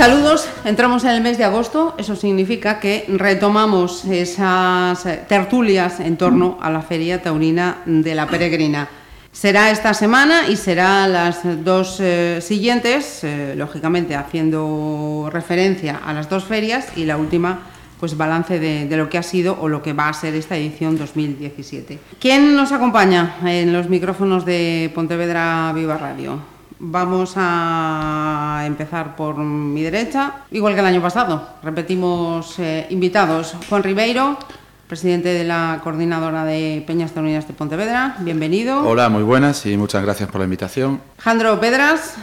[0.00, 6.56] Saludos, entramos en el mes de agosto, eso significa que retomamos esas tertulias en torno
[6.62, 8.88] a la Feria Taurina de la Peregrina.
[9.30, 16.30] Será esta semana y será las dos eh, siguientes, eh, lógicamente haciendo referencia a las
[16.30, 17.58] dos ferias y la última
[18.00, 20.56] pues balance de, de, lo que ha sido o lo que va a ser esta
[20.56, 21.98] edición 2017.
[22.18, 26.49] ¿Quién nos acompaña en los micrófonos de Pontevedra Viva Radio?
[26.82, 31.46] Vamos a empezar por mi derecha, igual que el año pasado.
[31.62, 33.54] Repetimos eh, invitados.
[33.68, 34.38] Juan Ribeiro,
[34.88, 38.16] presidente de la Coordinadora de Peñas Taurinas de Pontevedra.
[38.20, 38.82] Bienvenido.
[38.88, 41.02] Hola, muy buenas y muchas gracias por la invitación.
[41.18, 42.14] Jandro Pedras.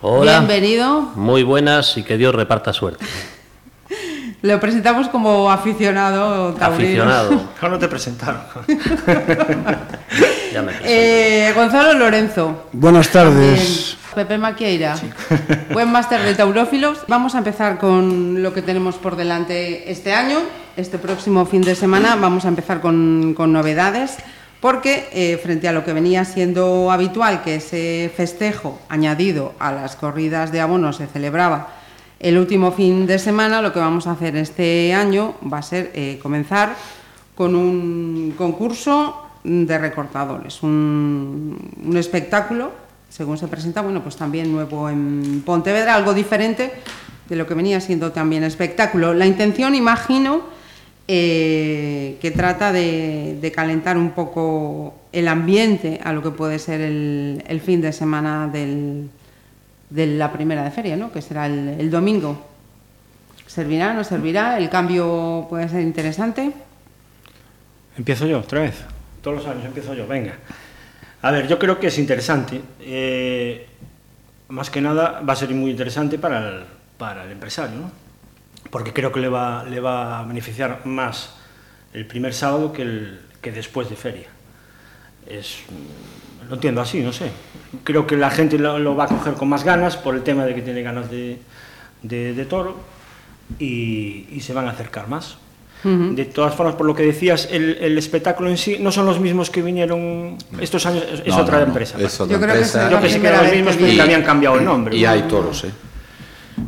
[0.00, 0.38] Hola.
[0.38, 1.02] Bienvenido.
[1.14, 3.04] Muy buenas y que Dios reparta suerte.
[4.40, 7.02] Lo presentamos como aficionado taurino.
[7.02, 7.42] Aficionado.
[7.60, 8.40] ¿Cómo no te presentaron?
[10.52, 12.68] ya me eh, Gonzalo Lorenzo.
[12.72, 13.96] Buenas tardes.
[14.14, 15.10] Pepe Maquieira, sí.
[15.72, 17.04] buen máster de taurófilos.
[17.08, 20.38] Vamos a empezar con lo que tenemos por delante este año.
[20.76, 24.16] Este próximo fin de semana vamos a empezar con, con novedades,
[24.60, 29.96] porque eh, frente a lo que venía siendo habitual, que ese festejo añadido a las
[29.96, 31.78] corridas de abono se celebraba
[32.20, 35.92] el último fin de semana, lo que vamos a hacer este año va a ser
[35.94, 36.74] eh, comenzar
[37.36, 44.88] con un concurso de recortadores, un, un espectáculo según se presenta, bueno, pues también nuevo
[44.88, 46.72] en Pontevedra, algo diferente
[47.28, 49.14] de lo que venía siendo también espectáculo.
[49.14, 50.42] La intención, imagino,
[51.06, 56.82] eh, que trata de, de, calentar un poco el ambiente a lo que puede ser
[56.82, 59.08] el, fin de semana del,
[59.88, 61.10] de la primera de feria, ¿no?
[61.10, 62.46] que será el, el domingo.
[63.46, 64.58] ¿Servirá, no servirá?
[64.58, 66.52] ¿El cambio puede ser interesante?
[67.96, 68.84] Empiezo yo, otra vez.
[69.28, 70.38] Todos los años empiezo yo, venga.
[71.20, 72.62] A ver, yo creo que es interesante.
[72.80, 73.66] Eh,
[74.48, 76.64] más que nada va a ser muy interesante para el,
[76.96, 77.92] para el empresario, ¿no?
[78.70, 81.34] porque creo que le va, le va a beneficiar más
[81.92, 84.28] el primer sábado que, el, que después de feria.
[85.26, 85.58] Es,
[86.48, 87.30] lo entiendo así, no sé.
[87.84, 90.54] Creo que la gente lo, va a coger con más ganas por el tema de
[90.54, 91.38] que tiene ganas de,
[92.00, 92.78] de, toro
[93.58, 95.36] y se van a acercar más.
[95.84, 96.14] Uh -huh.
[96.14, 99.20] De todas formas, por lo que decías, el, el, espectáculo en sí no son los
[99.20, 101.96] mismos que vinieron estos años, es no, otra no, empresa.
[101.98, 102.88] No, es otra Yo creo empresa.
[102.88, 104.96] que Yo pensé que eran los mismos, pero que habían cambiado el nombre.
[104.96, 105.70] Y hay toros, ¿eh?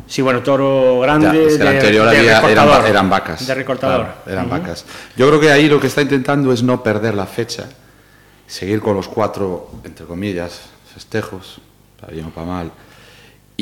[0.07, 1.27] Sí, bueno, toro grande.
[1.27, 3.47] Ya, es que de, el anterior de había, recortador, eran, eran, vacas.
[3.47, 4.05] De recortador.
[4.05, 4.51] Claro, eran uh -huh.
[4.51, 4.85] vacas.
[5.17, 7.65] Yo creo que ahí lo que está intentando es no perder la fecha,
[8.47, 10.61] seguir con los cuatro, entre comillas,
[10.93, 11.59] festejos,
[11.99, 12.71] para bien o para mal.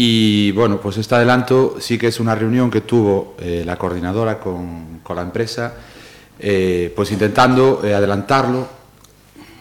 [0.02, 4.40] Y bueno, pues este adelanto sí que es una reunión que tuvo eh, la coordinadora
[4.40, 5.74] con, con la empresa
[6.40, 8.66] eh, pues intentando eh, adelantarlo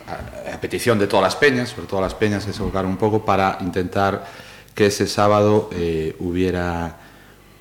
[0.06, 3.24] a, petición de todas las peñas, sobre todo las peñas que se volcaron un poco
[3.24, 4.26] para intentar
[4.76, 5.70] que ese sábado
[6.20, 6.96] hubiera,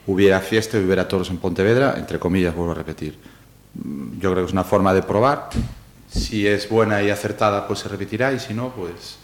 [0.06, 3.18] hubiera fiesta y hubiera toros en Pontevedra, entre comillas, vuelvo a repetir.
[3.74, 5.50] Mm, yo creo que es una forma de probar.
[6.12, 9.18] Si es buena y acertada, pues se repetirá, y si no, pues...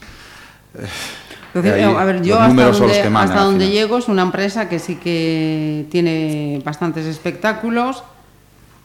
[1.54, 4.96] Entonces, ahí, a ver, yo hasta donde, hasta donde llego es una empresa que sí
[4.96, 8.04] que tiene bastantes espectáculos,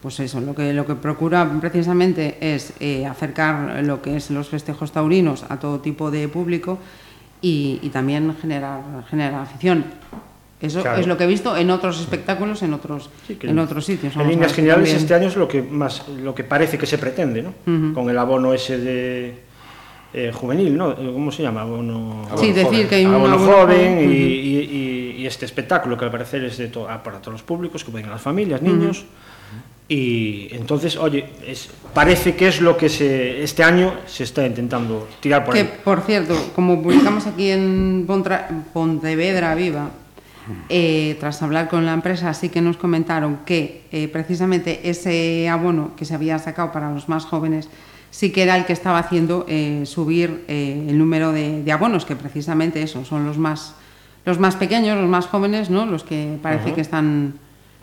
[0.03, 4.49] pues eso, lo que, lo que procura precisamente es eh, acercar lo que es los
[4.49, 6.79] festejos taurinos a todo tipo de público
[7.41, 9.87] y, y también generar, generar afición.
[10.61, 11.01] Eso claro.
[11.01, 14.15] es lo que he visto en otros espectáculos, en otros, sí, en otros sitios.
[14.17, 14.97] En líneas generales, también...
[15.03, 17.51] este año es lo que, más, lo que parece que se pretende, ¿no?
[17.67, 17.95] Uh -huh.
[17.95, 19.48] Con el abono ese de
[20.13, 20.95] eh, juvenil, ¿no?
[20.95, 21.63] ¿Cómo se llama?
[21.63, 22.89] Abono, abono sí, decir joven.
[22.89, 26.57] que hay un abono, abono joven, y, y, y, este espectáculo que al parecer es
[26.57, 29.01] de to para todos los públicos, que pueden las familias, niños.
[29.01, 29.29] Uh -huh.
[29.91, 35.09] Y entonces, oye, es, parece que es lo que se, este año se está intentando
[35.21, 35.71] tirar por que, ahí.
[35.83, 39.89] por cierto, como publicamos aquí en Pontra, Pontevedra Viva,
[40.69, 45.93] eh, tras hablar con la empresa, sí que nos comentaron que eh, precisamente ese abono
[45.97, 47.69] que se había sacado para los más jóvenes
[48.11, 52.05] sí que era el que estaba haciendo eh, subir eh, el número de, de, abonos,
[52.05, 53.75] que precisamente eso, son los más,
[54.25, 55.87] los más pequeños, los más jóvenes, ¿no?
[55.87, 56.75] los que parece uh -huh.
[56.75, 57.35] que están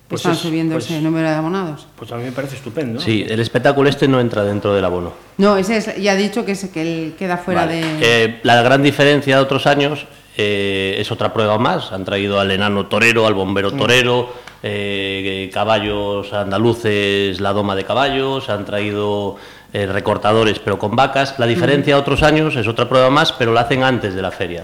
[0.08, 1.88] pues están es, subiendo pues, ese número de abonados.
[1.96, 3.00] Pues a mí me parece estupendo.
[3.00, 5.14] Sí, el espectáculo este no entra dentro del abono.
[5.38, 7.82] No, ese es, ya ha dicho que, es, que él queda fuera vale.
[7.82, 8.26] de...
[8.26, 10.06] Eh, la gran diferencia de otros años
[10.38, 11.92] eh, es otra prueba más.
[11.92, 14.32] Han traído al enano torero, al bombero torero,
[14.62, 19.38] eh, caballos andaluces, la doma de caballos, han traído
[19.76, 21.38] eh, recortadores, pero con vacas.
[21.38, 24.32] La diferencia a otros años es otra prueba más, pero la hacen antes de la
[24.32, 24.64] feria.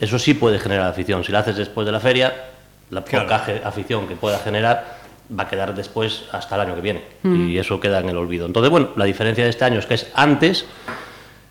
[0.00, 1.22] Eso sí puede generar afición.
[1.22, 2.32] Si la haces después de la feria,
[2.88, 4.96] la poca afición que pueda generar
[5.38, 7.02] va a quedar después hasta el año que viene.
[7.24, 8.46] Y eso queda en el olvido.
[8.46, 10.64] Entonces, bueno, la diferencia de este año es que es antes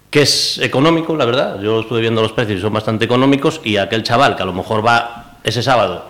[0.10, 1.62] que es económico, la verdad.
[1.62, 3.62] Yo estuve viendo los precios y son bastante económicos.
[3.64, 6.04] Y aquel chaval que a lo mejor va ese sábado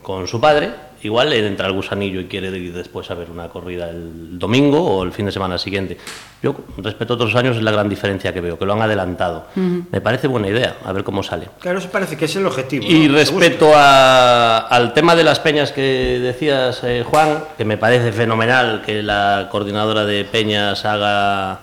[0.00, 0.70] con su padre,
[1.02, 5.02] igual entra el gusanillo y quiere ir después a ver una corrida el domingo o
[5.02, 5.96] el fin de semana siguiente.
[6.42, 9.46] Yo, respecto a otros años, es la gran diferencia que veo, que lo han adelantado.
[9.54, 11.48] Me parece buena idea, a ver cómo sale.
[11.60, 12.84] Claro, eso parece que es el objetivo.
[12.86, 18.12] Y respecto a, al tema de las peñas que decías, eh, Juan, que me parece
[18.12, 21.60] fenomenal que la coordinadora de peñas haga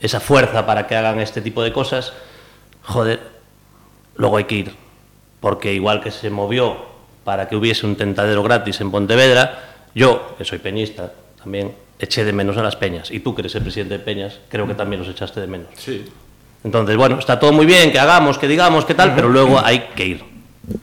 [0.00, 2.12] esa fuerza para que hagan este tipo de cosas,
[2.82, 3.20] joder,
[4.16, 4.74] luego hay que ir.
[5.40, 6.87] Porque igual que se movió
[7.28, 9.58] para que hubiese un tentadero gratis en Pontevedra,
[9.94, 13.10] yo, que soy peñista, también eché de menos a las peñas.
[13.10, 15.66] Y tú, que eres el presidente de Peñas, creo que también los echaste de menos.
[15.76, 16.06] Sí.
[16.64, 19.90] Entonces, bueno, está todo muy bien, que hagamos, que digamos, que tal, pero luego hay
[19.94, 20.24] que ir.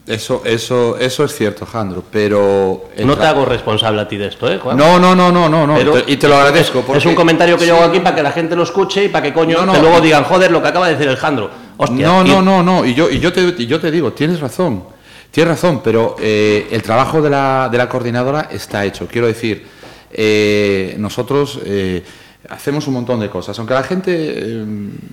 [0.06, 2.90] Eso, eso, eso es cierto, Jandro, pero...
[3.04, 4.78] No te hago responsable a ti de esto, ¿eh, Juan?
[4.78, 6.82] No, no, no, no, no, pero y te lo agradezco.
[6.82, 7.00] Porque...
[7.00, 9.24] Es un comentario que yo hago aquí para que la gente lo escuche y para
[9.24, 11.50] que coño no, no, que luego digan, joder, lo que acaba de decir el Jandro.
[11.78, 14.40] Hostia, no, no, no, no, y yo, y yo, te, y yo te digo, tienes
[14.40, 14.94] razón.
[15.36, 19.06] Tienes razón, pero eh, el trabajo de la, coordinadora está hecho.
[19.06, 19.66] Quiero decir,
[20.10, 22.02] eh, nosotros eh,
[22.48, 24.66] hacemos un montón de cosas, aunque la gente,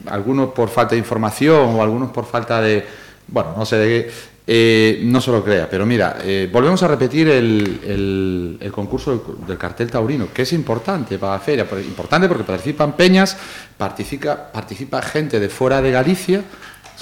[0.06, 2.86] algunos por falta de información o algunos por falta de,
[3.26, 4.12] bueno, no sé de
[4.46, 5.68] qué, no se lo crea.
[5.68, 6.18] Pero mira,
[6.52, 12.28] volvemos a repetir el, concurso del, cartel taurino, que es importante para la feria, importante
[12.28, 13.36] porque participan peñas,
[13.76, 16.44] participa, participa gente de fuera de Galicia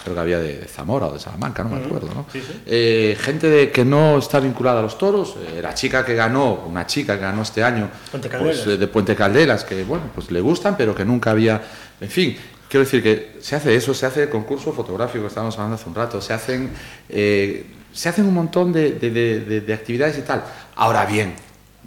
[0.03, 2.27] creo que había de, Zamora o de Salamanca, no me acuerdo, ¿no?
[2.67, 6.65] Eh, gente de, que no está vinculada a los toros, eh, la chica que ganó,
[6.67, 7.91] una chica que ganó este año
[8.39, 11.63] pues, eh, de Puente Calderas, que bueno, pues le gustan, pero que nunca había,
[12.01, 12.37] en fin.
[12.69, 15.89] Quiero decir que se hace eso, se hace el concurso fotográfico que estábamos hablando hace
[15.89, 16.71] un rato, se hacen,
[17.09, 20.45] eh, se hacen un montón de, de, de actividades y tal.
[20.77, 21.35] Ahora bien,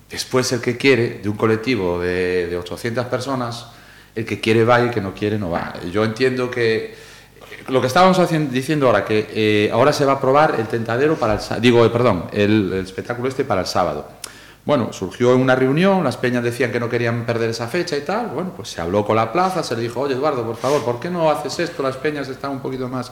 [0.09, 3.67] después el que quiere, de un colectivo de, de 800 personas,
[4.15, 5.73] el que quiere va y el que no quiere no va.
[5.91, 6.95] Yo entiendo que
[7.67, 8.19] lo que estábamos
[8.51, 11.89] diciendo ahora, que eh, ahora se va a probar el tentadero para el digo, eh,
[11.89, 14.07] perdón, el, espectáculo este para el sábado.
[14.65, 18.27] Bueno, surgió una reunión, las peñas decían que no querían perder esa fecha y tal,
[18.27, 20.99] bueno, pues se habló con la plaza, se le dijo, oye Eduardo, por favor, ¿por
[20.99, 21.83] qué no haces esto?
[21.83, 23.11] Las peñas están un poquito más...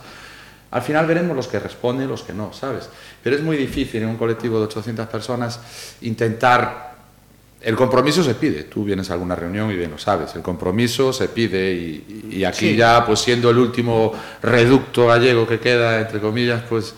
[0.72, 2.90] Al final veremos los que responden, los que no, ¿sabes?
[3.22, 5.60] Pero es muy difícil en un colectivo de 800 personas
[6.00, 6.91] intentar
[7.62, 8.64] el compromiso se pide.
[8.64, 10.36] Tú vienes a alguna reunión y bien lo sabes.
[10.36, 16.00] El compromiso se pide y, aquí ya, pues siendo el último reducto gallego que queda,
[16.00, 16.96] entre comillas, pues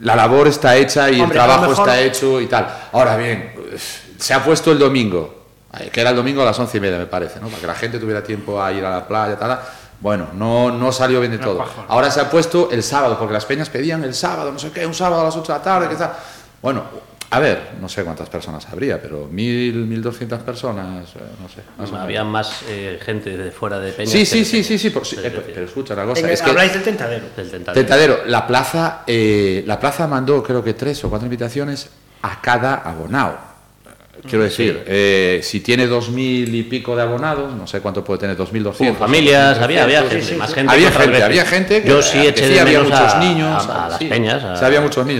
[0.00, 2.66] la labor está hecha y el trabajo está hecho y tal.
[2.92, 3.52] Ahora bien,
[4.18, 5.44] se ha puesto el domingo,
[5.78, 7.48] eh, que era el domingo a las once y media, me parece, ¿no?
[7.48, 9.60] Para que la gente tuviera tiempo a ir a la playa, tal.
[10.00, 11.64] Bueno, no, no salió bien de todo.
[11.88, 14.86] Ahora se ha puesto el sábado, porque las peñas pedían el sábado, no sé qué,
[14.86, 16.12] un sábado a las 8 de la tarde, que tal.
[16.60, 16.82] Bueno,
[17.34, 21.48] a ver, no sé cuántas personas habría, pero mil, mil doscientas personas, eh, no
[21.88, 21.96] sé.
[21.96, 24.08] Había más eh, gente de fuera de Peña.
[24.08, 26.30] Sí, sí, sí, sí, eh, sí, pero escucha una cosa.
[26.30, 27.26] Es habláis del tentadero.
[27.36, 27.80] Del tentadero.
[27.80, 28.18] tentadero.
[28.26, 31.90] La plaza, eh, la plaza mandó creo que tres o cuatro invitaciones
[32.22, 33.53] a cada abonado.
[34.22, 38.20] Quiero decir, eh, si tiene dos mil y pico de abonados, no sé cuánto puede
[38.20, 38.98] tener, dos mil doscientos.
[38.98, 40.72] Familias, había, había gente, más gente.
[41.22, 41.82] Había gente.
[41.82, 43.66] Que, Yo eh, sí eché de menos muchos a, niños.
[43.68, 44.44] A, las peñas.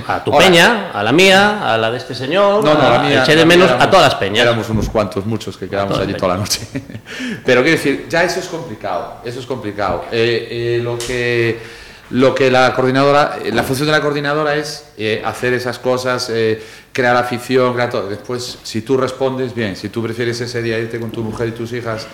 [0.06, 2.64] A, tu peña, a la mía, a la de este señor.
[2.64, 3.22] No, no, la.
[3.22, 4.46] Eché de menos a todas las peñas.
[4.46, 6.60] Éramos unos cuantos, muchos que quedamos allí toda la noche.
[7.44, 10.04] Pero quiero decir, ya eso es complicado, eso es complicado.
[10.12, 14.84] Eh, eh, lo que lo que la coordinadora, eh, la función de la coordinadora es
[14.98, 18.08] eh, hacer esas cosas, eh, crear afición, crear todo.
[18.08, 21.52] Después, si tú respondes bien, si tú prefieres ese día irte con tu mujer y
[21.52, 22.06] tus hijas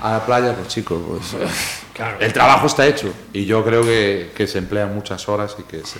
[0.00, 1.36] a la playa, pues chicos, pues,
[1.92, 2.18] claro.
[2.20, 3.12] el trabajo está hecho.
[3.32, 5.98] Y yo creo que, que se emplean muchas horas y que se,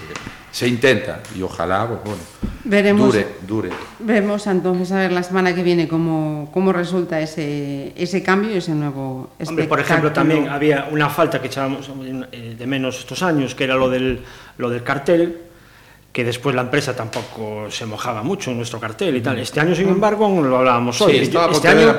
[0.50, 1.20] se intenta.
[1.34, 2.22] Y ojalá, pues bueno,
[2.64, 3.70] Veremos, dure, dure.
[3.98, 8.56] Vemos entonces a ver la semana que viene cómo, cómo resulta ese, ese cambio y
[8.56, 9.50] ese nuevo espectáculo.
[9.50, 11.90] Hombre, por ejemplo, también había una falta que echábamos
[12.32, 14.20] eh, de menos estos años, que era lo del,
[14.56, 15.42] lo del cartel
[16.14, 19.37] que después la empresa tampoco se mojaba mucho en nuestro cartel y tal.
[19.40, 21.14] Este año, sin embargo, aún lo hablábamos hoy.
[21.14, 21.92] Sí, estaba este año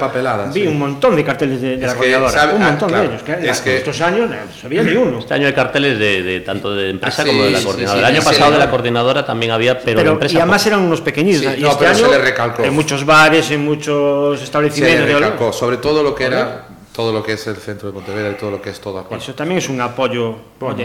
[0.54, 3.24] vi un montón de carteles de, la arrolladora, sabe, un ah, montón de ellos.
[3.24, 3.76] Que es que...
[3.76, 5.20] Estos años no ni uno.
[5.20, 8.00] Este año hay carteles de, de tanto de empresa ah, como de la coordinadora.
[8.00, 11.02] el año pasado de la coordinadora también había, pero, pero empresa, Y además eran unos
[11.02, 11.58] pequeñitos.
[11.58, 12.64] y no, este pero año, se le recalcó.
[12.64, 15.58] En muchos bares, en muchos establecimientos.
[15.58, 18.52] Sobre todo lo que era todo lo que es el centro de Pontevedra y todo
[18.52, 20.36] lo que es todo Eso también es un apoyo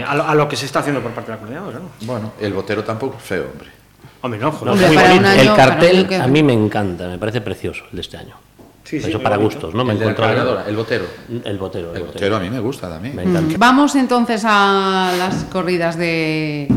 [0.05, 1.79] a, lo, que se está haciendo por parte de la comunidad.
[1.79, 1.89] ¿no?
[2.01, 3.69] Bueno, el botero tampoco es feo, hombre.
[4.21, 5.41] Hombre, no, joder, hombre, muy bonito.
[5.41, 8.35] El cartel a mí me encanta, me parece precioso el de este año.
[8.91, 9.85] Eso para gustos, ¿no?
[9.85, 10.65] Me el, encontrado...
[10.67, 11.05] el botero.
[11.45, 11.95] El botero.
[11.95, 12.35] El, botero.
[12.35, 13.15] a mí me gusta también.
[13.15, 13.55] Me mm.
[13.57, 16.67] Vamos entonces a las corridas de,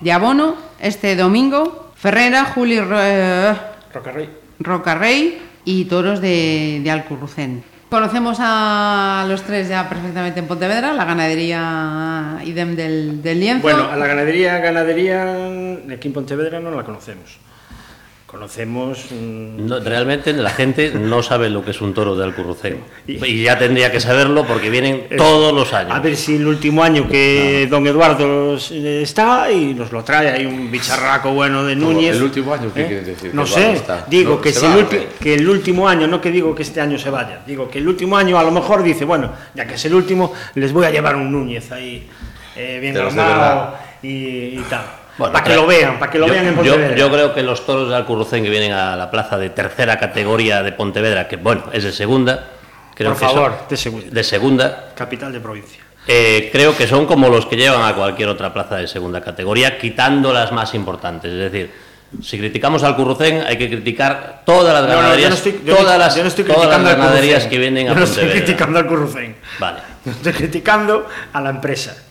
[0.00, 1.90] de abono este domingo.
[1.94, 2.78] Ferrera, Juli...
[2.78, 3.54] Eh,
[3.92, 4.30] Rocarrey.
[4.60, 7.62] Rocarrey y toros de, de Alcurrucén.
[7.90, 13.62] Conocemos a los tres ya perfectamente en Pontevedra, la ganadería idem del, lienzo.
[13.62, 15.48] Bueno, a la ganadería, ganadería,
[15.90, 17.38] aquí en Pontevedra no la conocemos.
[18.28, 19.06] Conocemos.
[19.10, 22.78] mm, No, realmente la gente no sabe lo que es un toro de Alcurrucén.
[23.06, 25.92] Y ya tendría que saberlo porque vienen todos los años.
[25.94, 30.28] A ver si el último año que don Eduardo eh, está y nos lo trae,
[30.30, 32.16] hay un bicharraco bueno de Núñez.
[32.16, 32.86] ¿El último año qué ¿Eh?
[32.86, 33.34] quieres decir?
[33.34, 34.04] No ¿Que sé, está?
[34.10, 34.40] digo ¿No?
[34.42, 34.86] que, ¿Se si va el
[35.18, 38.14] que último año, no que digo que este año se vaya, digo que el último
[38.18, 41.16] año a lo mejor dice, bueno, ya que es el último, les voy a llevar
[41.16, 42.06] un Núñez ahí,
[42.54, 44.82] eh, bien armado y, y tal.
[45.18, 46.96] Bueno, para que lo vean, para que lo yo, vean en yo- Pontevedra.
[46.96, 50.62] yo creo que los toros de Alcurrucén que vienen a la plaza de tercera categoría
[50.62, 52.44] de Pontevedra, que bueno, es de segunda,
[52.94, 54.06] creo Por que son- favor, de segunda.
[54.10, 55.82] de segunda, Capital de provincia.
[56.06, 59.76] eh, creo que son como los que llevan a cualquier otra plaza de segunda categoría,
[59.78, 61.32] quitando las más importantes.
[61.32, 61.70] Es decir,
[62.22, 66.68] si criticamos al Currucén, hay que criticar todas las yo ganaderías, yo todas las, yo
[66.70, 68.44] ganaderías que vienen a Yo no estoy Pontevedra.
[68.46, 69.36] criticando al Currucén.
[69.58, 69.78] Vale.
[70.06, 72.04] Estoy criticando a la empresa.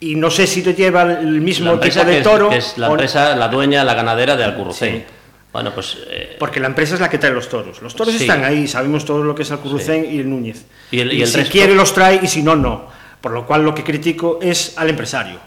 [0.00, 2.48] Y no sé si te lleva el mismo La tipo de que es- toro.
[2.50, 4.96] que es, la o- empresa, la dueña, la ganadera de Alcurrucén.
[4.98, 5.04] Sí.
[5.52, 7.82] Bueno, pues eh, Porque la empresa es la que trae los toros.
[7.82, 8.20] Los toros Sí.
[8.22, 10.66] están ahí, sabemos todo lo que es el Currucén y el Núñez.
[10.90, 12.86] Y el- y el si resto- quiere los trae y si no, no.
[13.20, 15.40] Por lo cual lo que critico es al empresario,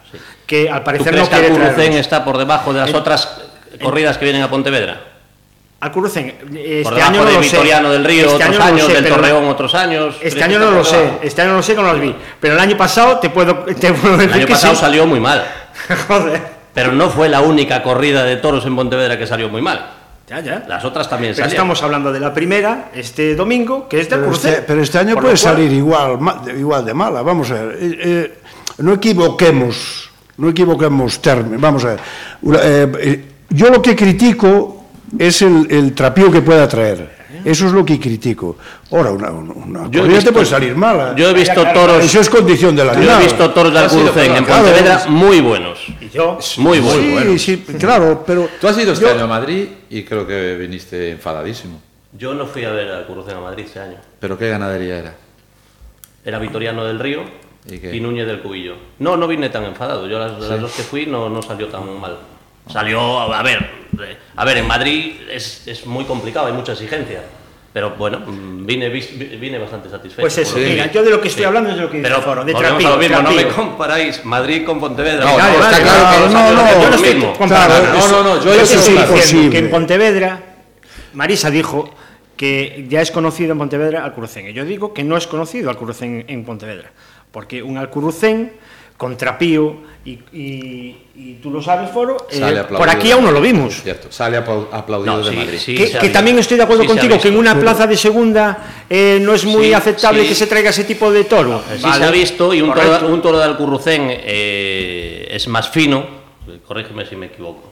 [0.45, 3.41] que al ¿tú parecer crees no que Alcurrucén está por debajo de las El- otras
[3.81, 5.10] corridas que vienen a Pontevedra?
[5.81, 7.93] Al Currucén, este por año no de lo Vitoriano sé.
[7.93, 10.15] del Río Este otros año no lo años, sé, del Torreón otros años.
[10.21, 11.99] Este ¿crees año que no lo por sé, este año no lo sé no las
[11.99, 12.15] vi.
[12.39, 14.81] Pero el año pasado te puedo, te puedo decir El año que pasado sí.
[14.81, 15.43] salió muy mal,
[16.07, 16.41] Joder.
[16.73, 19.89] pero no fue la única corrida de toros en Pontevedra que salió muy mal.
[20.29, 20.63] Ya, ya.
[20.67, 21.63] Las otras también Pero salieron.
[21.65, 24.51] estamos hablando de la primera, este domingo, que es de Pero Currucén.
[24.53, 26.19] este, pero este año Por puede salir igual,
[26.57, 27.21] igual de mala.
[27.23, 27.77] Vamos a ver.
[27.81, 28.37] eh, eh,
[28.77, 31.59] no equivoquemos, no equivoquemos términos.
[31.59, 31.99] Vamos a ver.
[32.53, 34.80] Eh, eh, yo lo que critico
[35.17, 37.21] es el, el trapío que pueda traer.
[37.45, 38.57] Eso es lo que critico.
[38.91, 41.15] Ahora, una, una, una Yo visto- te puede salir mala.
[41.15, 44.35] Yo he visto toros, Eso es condición de la yo he visto toros de Alcurrucén
[44.35, 44.63] en claro.
[44.65, 45.79] Pontevedra muy buenos.
[46.01, 47.41] Y yo, Muy Sí, buenos.
[47.41, 48.49] sí, claro, pero...
[48.59, 51.81] Tú has ido este yo- año a Madrid y creo que viniste enfadadísimo.
[52.17, 53.97] Yo no fui a ver al Currucén a Madrid este año.
[54.19, 55.15] ¿Pero qué ganadería era?
[56.25, 57.23] Era Vitoriano del Río
[57.65, 57.95] ¿Y qué?
[57.95, 58.75] y, Núñez del Cubillo.
[58.99, 60.07] No, no vine tan enfadado.
[60.07, 62.17] Yo las, las dos que fui no, no salió tan mal.
[62.69, 63.67] Salió, a ver,
[64.35, 67.21] a ver, en Madrid es, es muy complicado, hay mucha exigencia.
[67.73, 70.19] Pero bueno, mm, vine, vine bastante satisfecho.
[70.21, 71.45] Pues eso, mira, yo de lo que estoy Sí.
[71.47, 73.31] hablando es de lo que dice Pero Foro, de volvemos trapío, a lo mismo, no
[73.31, 75.23] me comparáis Madrid con Pontevedra.
[75.23, 77.93] No, no, vale, está claro que no, vale, no, yo no no, estoy comparando.
[77.93, 80.43] no, no, no, yo Yo eso estoy es diciendo que en Pontevedra,
[81.13, 81.89] Marisa dijo
[82.35, 84.49] que ya es conocido en Pontevedra Alcurrucén.
[84.49, 86.91] Y yo digo que no es conocido Alcurrucén en Pontevedra.
[87.31, 88.51] Porque un Alcurrucén
[89.01, 93.41] con trapío, y, y- y tú lo sabes, Foro, eh, por aquí aún no lo
[93.41, 93.81] vimos.
[93.81, 95.57] Cierto, sale aplau- aplaudido No, de sí, Madrid.
[95.59, 95.73] sí.
[95.75, 99.33] que, también estoy de acuerdo Sí contigo que en una plaza de segunda eh, no
[99.33, 100.29] es muy Sí, aceptable sí.
[100.29, 101.63] que se traiga ese tipo de toro.
[101.75, 105.67] Sí Vale, se ha visto y un toro, un toro de Alcurrucén eh, es más
[105.69, 106.05] fino,
[106.67, 107.71] corrígeme si me equivoco,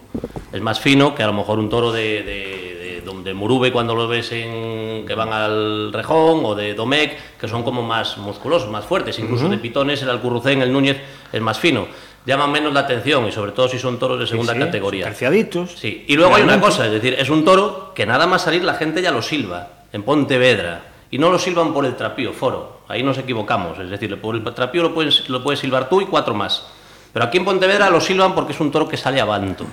[0.51, 2.78] es más fino que a lo mejor un toro de, de,
[3.13, 7.47] de, de Murube cuando lo ves en, que van al Rejón o de Domecq, que
[7.47, 10.97] son como más musculosos, más fuertes, incluso de Pitones, el Alcurrucén, el Núñez
[11.31, 11.87] es más fino,
[12.25, 15.05] llaman menos la atención y sobre todo si son toros de segunda Sí, categoría.
[15.05, 15.71] terciaditos.
[15.77, 18.63] Sí, y luego hay una cosa, es decir, es un toro que nada más salir
[18.63, 22.81] la gente ya lo silba, en Pontevedra, y no lo silban por el trapío, foro,
[22.87, 26.05] ahí nos equivocamos, es decir, por el trapío lo puedes, lo puedes silbar tú y
[26.05, 26.67] cuatro más,
[27.11, 29.65] pero aquí en Pontevedra lo silban porque es un toro que sale a Banto.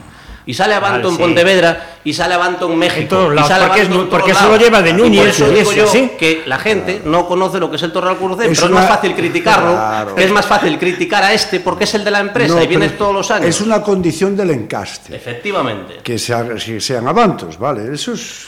[0.49, 1.23] Y sale a Banto Vale, en sí.
[1.23, 3.09] Banto y sale a Banto en México.
[3.17, 4.57] Todos y lados, sale porque es Banto mu- en todos porque eso lados.
[4.61, 6.12] lo lleva de Y por Núñez, eso y digo yo ¿sí?
[6.17, 8.95] que la gente no conoce lo que es el Alcurrucén, Es pero es más una-
[8.95, 10.15] fácil criticarlo, Claro.
[10.17, 12.97] es más fácil criticar a este porque es el de la empresa No, y vienes
[12.97, 13.49] todos los años.
[13.49, 15.17] Es una condición del encaste.
[15.17, 15.97] Efectivamente.
[16.05, 17.93] Que sea- que sean avantos, ¿vale?
[17.93, 18.47] Eso es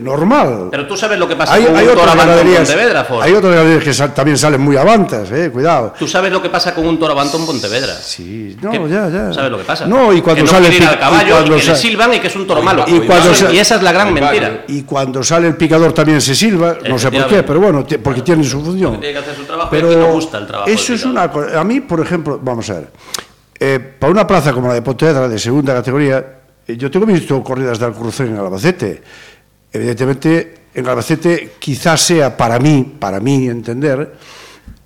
[0.00, 0.68] normal.
[0.70, 3.22] Pero tú sabes lo que pasa hay, con hay un toro ganaderías, Pontevedra, Ford.
[3.22, 5.94] hay otras ganaderías que sal- también salen muy avantas, eh, cuidado.
[5.98, 7.94] Tú sabes lo que pasa con un toro avanto en Pontevedra.
[7.94, 8.78] Sí, no, ¿Qué?
[8.88, 9.32] ya, ya.
[9.32, 9.86] ¿Sabes lo que pasa?
[9.86, 12.14] No, y cuando que no sale el al caballo y y, cuando que le silban
[12.14, 12.84] y que es un toro malo.
[12.86, 14.64] y cuando esa es la gran mentira.
[14.68, 18.22] Y cuando sale el picador también se silba, no sé por qué, pero bueno, porque
[18.22, 19.00] tiene su función.
[19.00, 20.70] Tiene que hacer su trabajo Pero y no gusta el trabajo.
[20.70, 21.60] eso es una cosa.
[21.60, 22.88] A mí, por ejemplo, vamos a ver,
[23.58, 26.24] eh, para una plaza como la de Pontevedra, de segunda categoría,
[26.66, 29.02] eh, yo tengo visto corridas de Alcurrucén en Albacete.
[29.76, 34.16] Evidentemente, en Albacete quizás sea para mí, para mí entender,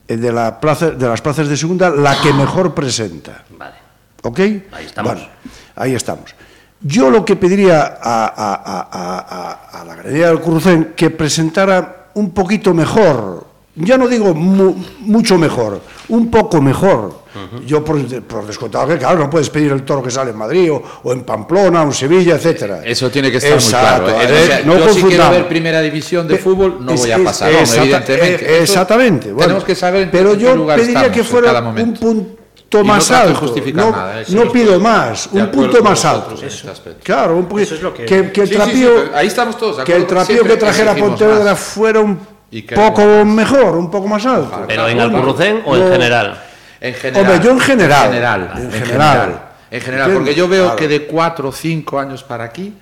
[0.07, 3.45] de, la plaza, de las plazas de segunda la que mejor presenta.
[3.57, 3.77] Vale.
[4.23, 4.39] ¿Ok?
[4.73, 5.13] Ahí estamos.
[5.13, 5.29] Bueno,
[5.77, 6.35] ahí estamos.
[6.81, 12.31] Yo lo que pediría a, a- a- a- la ganadería del Currucén que presentara un
[12.33, 13.47] poquito mejor,
[13.83, 17.21] ya no digo mu- mucho mejor, un poco mejor.
[17.65, 20.73] Yo por, por descontado que claro, no puedes pedir el toro que sale en Madrid
[20.73, 22.81] o, o en Pamplona o en Sevilla, etcétera.
[22.85, 24.35] Eso tiene que estar Exacto, muy claro.
[24.35, 24.43] ¿eh?
[24.43, 27.11] O sea, no yo si quiero ver primera división de Eh, fútbol, no es- voy
[27.13, 28.45] a es- pasar, no, exacta- evidentemente.
[28.45, 29.29] eh, Eso exactamente.
[29.33, 29.43] bueno.
[29.47, 31.95] tenemos que saber en Pero qué yo lugar pediría estamos que en fuera cada un,
[31.95, 32.37] punto
[32.73, 33.55] no más de alto.
[33.75, 34.25] no nada.
[34.25, 36.35] Sí, no pido más, un punto más alto.
[36.35, 36.95] este.
[37.03, 37.75] Claro, un poquito.
[37.77, 40.05] Es que- que, que el Sí, sí, sí, trapío, pero ahí estamos todos que el
[40.07, 42.19] trapío que trajera Pontevedra fuera un
[42.51, 43.27] Y que poco más.
[43.27, 44.65] mejor, un poco más alto.
[44.67, 46.43] Pero en Bueno, Alcurrucén o en no- general.
[46.81, 47.31] En general.
[47.33, 48.07] Hombre, yo en general.
[48.07, 48.51] En general.
[48.57, 49.41] En En general.
[49.71, 50.77] En general, porque yo veo claro.
[50.77, 52.75] que de cuatro o cinco años para aquí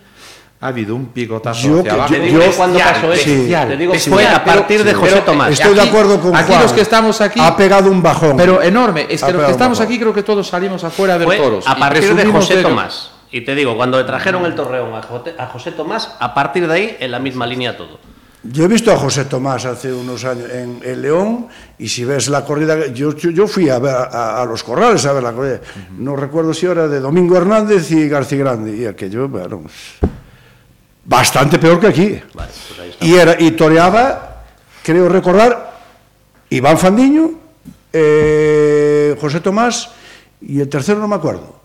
[0.60, 2.14] ha habido un picotazo Yo hacia abajo.
[2.14, 3.30] yo- Te digo yo- cuando pasó eso.
[3.30, 5.50] bestial, Te digo fue a partir de sí, José pero Tomás.
[5.50, 6.62] Estoy de Aquí- acuerdo con aquí Juan.
[6.62, 8.36] los que estamos aquí Ha pegado un bajón.
[8.38, 11.26] Pero enorme, es que los que estamos aquí creo que todos salimos afuera a ver
[11.26, 11.66] Fue toros.
[11.68, 12.68] a partir de José ello.
[12.70, 13.10] Tomás.
[13.30, 16.66] Y te digo, cuando le trajeron el torreón a Jote- a José Tomás, a partir
[16.66, 17.98] de ahí, en la misma línea todo.
[18.44, 22.44] Yo he visto a José Tomás hace unos años en, León y si ves la
[22.44, 25.60] corrida, yo, yo, yo fui a, ver a, a los corrales a ver la corrida.
[25.98, 29.62] No recuerdo si era de Domingo Hernández y García Grande y aquello, bueno,
[31.04, 32.20] bastante peor que aquí.
[32.34, 32.96] Vale, pues.
[33.00, 34.44] Y, era, y toreaba,
[34.82, 35.80] creo recordar,
[36.50, 37.30] Iván Fandiño,
[37.92, 39.90] eh, José Tomás
[40.40, 41.57] y el tercero no me acuerdo.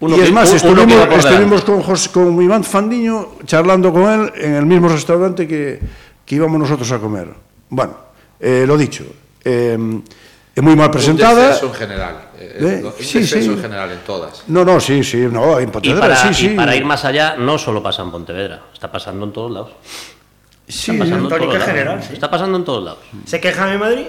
[0.00, 4.32] Uno y es que- más, estuvimos, estuvimos con, Jos- con Iván Fandiño charlando con él
[4.36, 5.78] en el mismo restaurante que,
[6.24, 7.28] que íbamos nosotros a comer.
[7.68, 7.94] Bueno,
[8.40, 9.04] eh, lo dicho,
[9.44, 9.76] eh,
[10.54, 11.48] es muy mal Un presentada.
[11.48, 12.14] descenso en general.
[12.38, 13.38] eh, Eh, un sí, sí.
[13.44, 14.44] en general en todas.
[14.48, 16.46] No, no, sí, sí, no, en Y Pontevedra, para, sí, sí.
[16.46, 19.70] y para ir más allá, no solo pasa en Pontevedra, está pasando en todos lados.
[20.66, 21.64] Sí, Está pasando en lados.
[21.64, 22.12] general, sí.
[22.14, 23.00] Está pasando en todos lados.
[23.26, 24.06] ¿Se quejan en Madrid?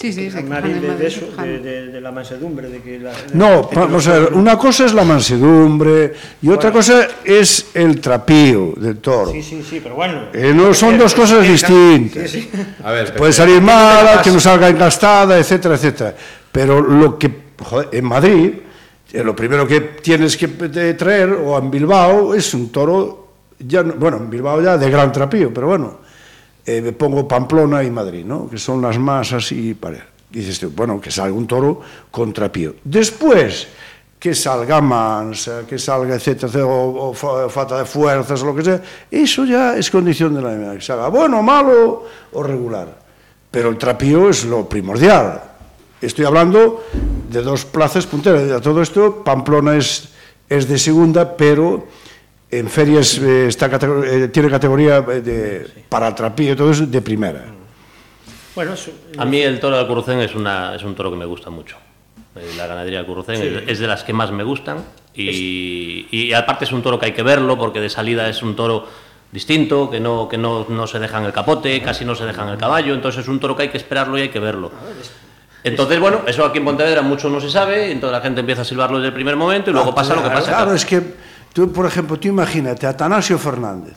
[0.00, 3.10] Sí, sí, se de, eso, de, de- de la mansedumbre, de que la...
[3.10, 8.00] de- No, vamos a ver, una cosa es la mansedumbre y otra cosa es el
[8.00, 9.32] trapío del toro.
[9.32, 10.26] Sí, sí, sí, pero bueno.
[10.32, 12.30] Eh, no, son dos cosas distintas.
[12.30, 12.50] Sí, sí.
[12.84, 16.14] A ver, Puede salir mala, que no salga engastada, etcétera, etcétera.
[16.52, 18.52] Pero lo que, joder, en Madrid,
[19.12, 20.46] eh, lo primero que tienes que
[20.94, 25.10] traer, o en Bilbao, es un toro, ya, no- bueno, en Bilbao ya de gran
[25.10, 25.98] trapío, pero bueno,
[26.68, 28.48] eh, me pongo Pamplona y Madrid, ¿no?
[28.48, 30.02] Que son las más así, pare.
[30.30, 32.74] Dices tú, bueno, que salga un toro con trapío.
[32.84, 33.66] Después,
[34.18, 38.54] que salga mansa, que salga, etcétera, etcétera, o, o fa- falta de fuerzas, o lo
[38.54, 42.98] que sea, eso ya es condición de la animal, que salga bueno, malo o regular.
[43.50, 45.40] Pero el trapío es lo primordial.
[46.02, 46.84] Estoy hablando
[47.30, 48.50] de dos plazas punteras.
[48.52, 50.10] A todo esto, Pamplona es,
[50.48, 51.86] es de segunda, pero
[52.50, 56.86] en ferias eh, está eh, tiene categoría eh, de, para el trapío y todo eso
[56.86, 57.44] de primera.
[58.54, 61.26] Bueno, eso- A mí el toro de Alcurrucén es, una, es un toro que me
[61.26, 61.76] gusta mucho.
[62.36, 64.78] Eh, La ganadería de Alcurrucén es, es de las que más me gustan
[65.14, 68.54] y, y aparte es un toro que hay que verlo porque de salida es un
[68.56, 68.86] toro
[69.30, 72.42] distinto, que no, que no, no se deja en el capote, casi no se deja
[72.44, 74.70] en el caballo, entonces es un toro que hay que esperarlo y hay que verlo.
[75.64, 78.64] Entonces, bueno, eso aquí en Pontevedra mucho no se sabe, entonces la gente empieza a
[78.64, 80.50] silbarlo desde el primer momento y luego pasa lo que pasa.
[80.50, 81.02] Claro, es que
[81.66, 83.94] tú, por ejemplo, tú imagínate, Atanasio Fernández.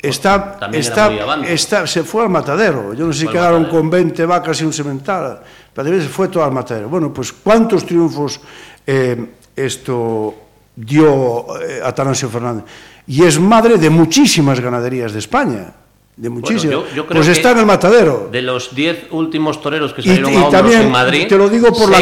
[0.00, 1.10] Está, era está,
[1.44, 2.94] está, se fue al matadero.
[2.94, 3.80] Yo no sé si quedaron matadero.
[3.80, 5.40] con 20 vacas y un semental.
[5.74, 6.88] Pero se fue todo al matadero.
[6.88, 8.40] Bueno, pues ¿cuántos triunfos
[8.86, 10.34] eh, esto
[10.76, 12.64] dio eh, Atanasio Fernández?
[13.08, 15.72] Y es madre de muchísimas ganaderías de España.
[16.16, 16.72] De muchísimas.
[16.72, 18.28] yo- yo creo pues está en el matadero.
[18.30, 21.36] De los 10 últimos toreros que Y- salieron y a hombros también en Madrid, te
[21.36, 21.98] lo digo por la-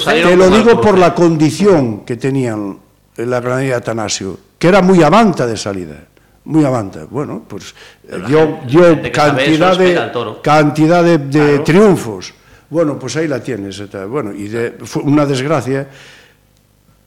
[0.00, 2.85] salieron, Te lo digo por la condición que tenían en
[3.16, 5.96] la ganadería de Atanasio, que era muy avanta de salida.
[6.44, 7.06] Muy avanta.
[7.10, 7.74] Bueno, pues
[8.08, 10.42] Pero gente que sabe cantidad de, espera al toro.
[10.42, 11.64] cantidad de, de Claro.
[11.64, 12.34] triunfos.
[12.70, 13.82] Bueno, pues ahí la tienes.
[14.08, 15.88] Bueno, y de- fue una desgracia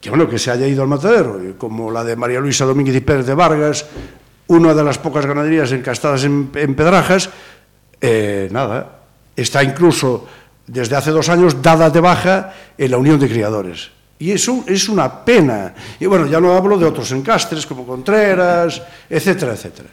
[0.00, 2.96] que bueno que se haya ido al matadero, y como la de María Luisa Domínguez
[2.96, 3.84] y Pérez de Vargas,
[4.46, 7.28] una de las pocas ganaderías encastadas en, en Pedrajas,
[8.00, 9.00] eh, nada,
[9.36, 10.26] está incluso
[10.66, 13.90] desde hace dos años dada de baja en la Unión de Criadores.
[14.20, 15.74] Y eso es una pena.
[15.98, 19.88] Y bueno, ya no hablo de otros encastres como Contreras, etcétera, etcétera.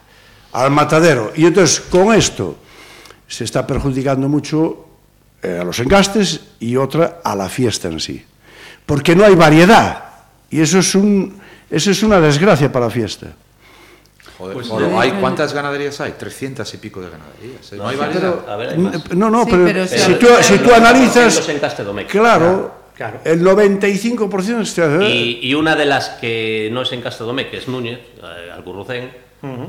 [0.51, 1.31] Al matadero.
[1.35, 2.57] Y entonces, con esto,
[3.25, 4.85] se está perjudicando mucho
[5.41, 8.23] eh, a los encastes y otra a la fiesta en sí.
[8.85, 10.03] Porque no hay variedad.
[10.49, 13.27] Y eso es, un, eso es una desgracia para la fiesta.
[14.37, 14.69] Joder, Pues.
[14.97, 16.11] ¿hay, ¿cuántas ganaderías hay?
[16.11, 17.71] 300 y pico de ganaderías.
[17.71, 17.77] ¿eh?
[17.77, 18.49] No, hay sí, variedad.
[18.49, 19.15] A ver, hay más.
[19.15, 21.47] No, no, Sí, pero, pero sí, si, tú, si tú analizas,
[22.09, 23.21] claro, Claro.
[23.23, 25.07] el 95% está...
[25.07, 29.11] Y, y una de las que no es en Castedomec, que es Núñez, eh, Alcurrucén,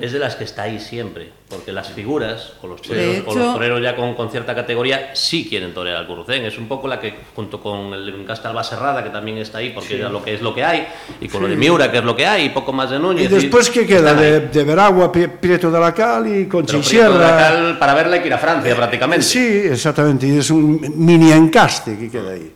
[0.00, 3.54] es de las que está ahí siempre, porque las figuras o los toreros, o los
[3.54, 6.44] toreros ya con, con cierta categoría sí quieren torear Alcurrucén.
[6.44, 9.70] Es un poco la que, junto con el Encasta Alba Serrada, que también está ahí,
[9.70, 10.86] porque ya lo que es lo que hay,
[11.20, 13.24] y con lo de Miura, que es lo que hay, y poco más de Núñez.
[13.30, 14.12] ¿Y después qué queda?
[14.12, 17.36] De, de Veragua, Prieto de la Cal y y Prieto de la.
[17.38, 19.24] Cal, para verla hay que ir a Francia, prácticamente.
[19.24, 22.52] Sí, exactamente, y es un mini encaste que queda ahí.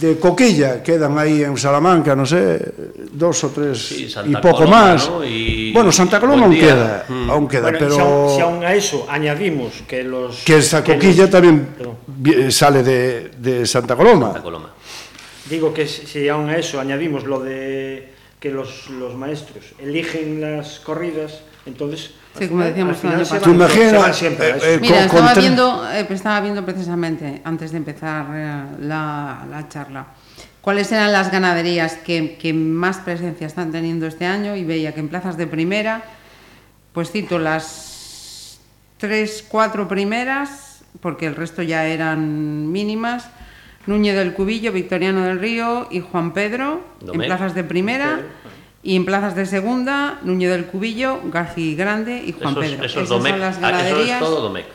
[0.00, 2.58] De Coquilla quedan ahí en Salamanca, no sé,
[3.12, 5.08] dos o tres Sí, y poco Coloma, más.
[5.08, 5.24] ¿no?
[5.24, 6.60] Y- bueno, Santa Coloma aún día.
[6.62, 7.30] queda, Mm.
[7.30, 7.96] aún queda, Bueno, pero
[8.34, 10.42] si aún a eso añadimos que los...
[10.44, 11.96] que esa coquilla los- también Perdón.
[12.06, 14.32] vi- sale de, de Santa Coloma.
[14.34, 14.70] La Coloma.
[15.48, 20.80] Digo que si aún a eso añadimos lo de que los, los maestros eligen las
[20.80, 22.10] corridas, entonces...
[22.38, 25.04] Sí, como decíamos al final el se año imaginas, van siempre eh, eh, Mira, con-
[25.06, 30.06] estaba, con viendo, eh, estaba viendo precisamente, antes de empezar eh, la, la charla,
[30.60, 35.00] cuáles eran las ganaderías que, que más presencia están teniendo este año y veía que
[35.00, 36.02] en plazas de primera,
[36.92, 37.95] pues cito las
[38.98, 43.28] tres, cuatro primeras, porque el resto ya eran mínimas,
[43.86, 46.80] Núñez del Cubillo, Victoriano del Río y Juan Pedro,
[47.12, 48.20] en plazas de primera.
[48.82, 52.84] Y en plazas de segunda, Núñez del Cubillo, García Grande y Juan Eso es, Pedro.
[52.86, 53.32] eso es Esas Domecq.
[53.32, 54.20] son las Ah, eso es ganaderías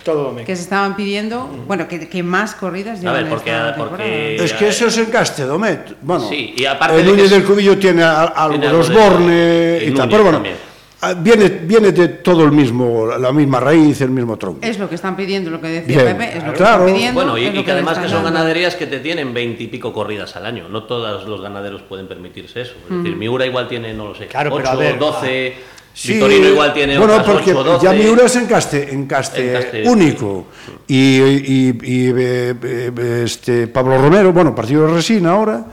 [0.04, 0.44] todo me...
[0.44, 4.04] que se estaban pidiendo, bueno, que, que más corridas A llevan ver, porque- esta porque-
[4.04, 4.44] temporada.
[4.46, 5.96] Es que eso es en Castedomet.
[6.02, 9.80] Bueno, Sí, y aparte el de Núñez del Cubillo tiene algo de algo de- Osborne
[9.82, 10.56] y y, tal, pero bueno, también.
[11.02, 14.60] Ah, viene, viene de todo el mismo, la misma raíz, el mismo tronco.
[14.66, 16.84] Es lo que están pidiendo, lo que decía Bien, Pepe, es lo que claro.
[16.86, 17.22] están pidiendo.
[17.22, 18.32] Bueno, y, es lo y que además que son dando.
[18.40, 20.70] ganaderías que te tienen veintipico corridas al año.
[20.70, 22.74] No todos los ganaderos pueden permitirse eso.
[22.90, 25.54] Es decir, Miura igual tiene, no lo sé, Claro, pero 8, a ver, 12,
[25.94, 27.86] Sí, Vitorino igual tiene bueno, porque 8, 12.
[27.86, 30.46] ya Miura es en caste, en caste, En caste- único.
[30.88, 35.66] Y, y- y, eh, eh, este, Pablo Romero, bueno, partido de Resina ahora,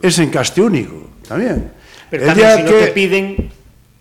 [0.00, 1.72] es en caste único también.
[2.08, 3.50] Pero El también día si no que te piden,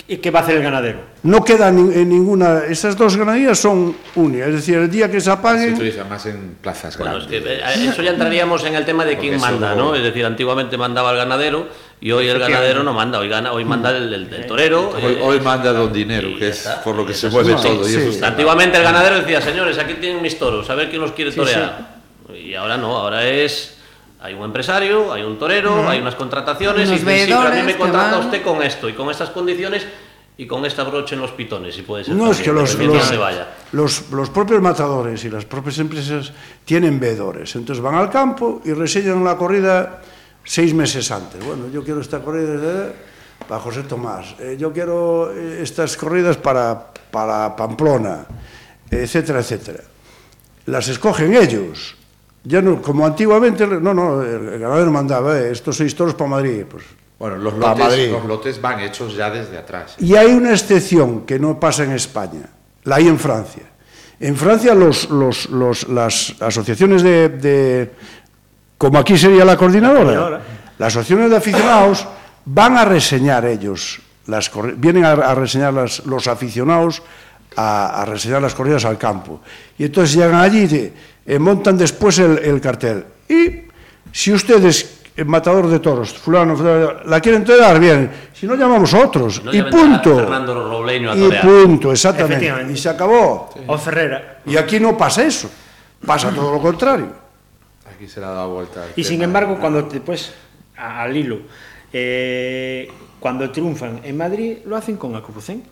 [0.07, 0.99] ¿y ¿qué va a hacer el ganadero?
[1.23, 5.19] no queda ni- en ninguna, esas dos ganaderías son únicas, es decir, el día que
[5.19, 7.43] se Se apaguen, utiliza más en plazas Bueno, es grandes.
[7.43, 9.95] que eh, eso ya entraríamos en el tema de Porque quién manda, no- ¿no?
[9.95, 11.67] Es decir, antiguamente mandaba el ganadero
[11.99, 14.89] y hoy el ganadero no manda, hoy, gana, hoy manda el, el- el torero.
[14.95, 16.83] Hoy, eh, hoy manda don Dinero, que es está.
[16.83, 17.89] por lo que se mueve es- todo.
[17.89, 21.13] y eso Antiguamente el ganadero decía, señores, aquí tienen mis toros, a ver quién los
[21.13, 21.95] quiere torear.
[22.35, 23.74] Y ahora no, ahora es.
[24.19, 27.51] Hay un empresario, hay un torero, hay unas contrataciones Unos y dicen, sí, pero a
[27.51, 28.25] mí me contrata van...
[28.25, 29.85] usted con esto y con estas condiciones
[30.37, 32.15] y con esta broche en los pitones, si puede ser.
[32.15, 33.47] No, también, es que los, los, vaya.
[33.71, 36.33] los, los propios matadores y las propias empresas
[36.65, 37.55] tienen veedores.
[37.55, 40.01] Entonces van al campo y reseñan la corrida
[40.43, 41.43] seis meses antes.
[41.45, 42.93] Bueno, yo quiero esta corrida de,
[43.47, 48.25] para José Tomás, eh, yo quiero eh, estas corridas para, para Pamplona,
[48.89, 49.83] etcétera, etcétera.
[50.65, 51.95] Las escogen ellos
[52.45, 56.63] Ya no, como antiguamente, no, no, el, ganadero mandaba, eh, estos seis toros para Madrid.
[56.69, 56.83] Pues,
[57.17, 59.95] Bueno, los lotes, los lotes van hechos ya desde atrás.
[59.99, 62.49] Y hay una excepción que no pasa en España,
[62.83, 63.63] la hay en Francia.
[64.19, 67.91] En Francia los, los- los- las asociaciones de, de-
[68.77, 70.41] como aquí sería la coordinadora, coordinadora.
[70.77, 72.07] las asociaciones de aficionados
[72.45, 77.01] van a reseñar ellos, las vienen a, a reseñar las- los aficionados
[77.57, 79.41] a, a reseñar las corridas al campo.
[79.77, 80.93] Y entonces llegan allí y te-
[81.25, 83.03] e montan despois el, el cartel.
[83.27, 83.65] Y
[84.13, 88.93] si ustedes eh, matador de toros, fulano, fulano la quieren torear, bien, si no llamamos
[88.93, 90.19] a otros, no y punto.
[90.19, 92.53] A Robleño a y punto, exactamente.
[92.69, 93.49] Y se acabó.
[93.53, 93.61] Sí.
[93.65, 94.41] O Ferrera.
[94.45, 95.49] Y aquí no pasa eso,
[96.05, 97.07] pasa todo lo contrario.
[97.89, 98.85] Aquí se la da vuelta.
[98.91, 99.07] Y tema.
[99.07, 100.33] sin embargo, cuando te, pues,
[100.75, 101.39] al hilo,
[101.93, 105.63] eh, cuando triunfan en Madrid, lo hacen con Acrucén.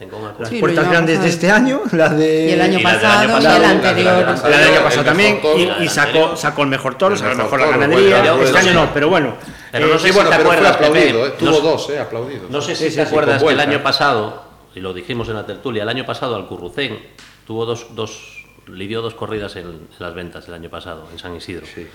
[0.00, 2.46] Una Las Sí, puertas grandes de este año, la de...
[2.46, 4.14] Y el año Y pasado y el anterior.
[4.14, 5.40] La del año El pasado mejor también,
[5.82, 8.32] y, sacó, sacó el mejor toro, El sacó mejor mejor la ganadería.
[8.32, 9.34] bueno, este año no, pero bueno.
[9.70, 11.36] Pero no Eh, sé Sí, si bueno, te pero fue acuerdas, aplaudido, Pepe, ¿eh?
[11.38, 11.98] Tuvo no- dos, ¿eh?
[12.00, 12.42] Aplaudido.
[12.48, 14.42] No sé si Sí, te sí, acuerdas que el año pasado,
[14.74, 16.98] y lo dijimos en la tertulia, el año pasado Alcurrucén
[17.46, 21.36] tuvo dos, dos, lidió dos corridas en, en las ventas el año pasado, en San
[21.36, 21.66] Isidro.
[21.66, 21.86] Sí.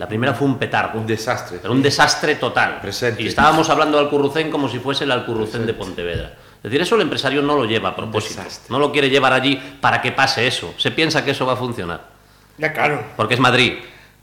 [0.00, 0.98] La primera fue un petardo.
[0.98, 1.58] Un desastre.
[1.62, 2.80] Pero un desastre total.
[2.80, 3.22] Presente.
[3.22, 6.32] Y estábamos hablando de Alcurrucén como si fuese el Alcurrucén de Pontevedra.
[6.62, 8.40] Es decir, eso el empresario no lo lleva a propósito.
[8.42, 8.66] desastre.
[8.70, 10.72] No lo quiere llevar allí para que pase eso.
[10.78, 12.00] Se piensa que eso va a funcionar.
[12.58, 13.02] Ya, claro.
[13.16, 13.78] Porque es Madrid.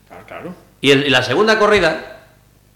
[0.07, 0.53] Claro, claro.
[0.79, 2.21] Y, el- y la segunda corrida,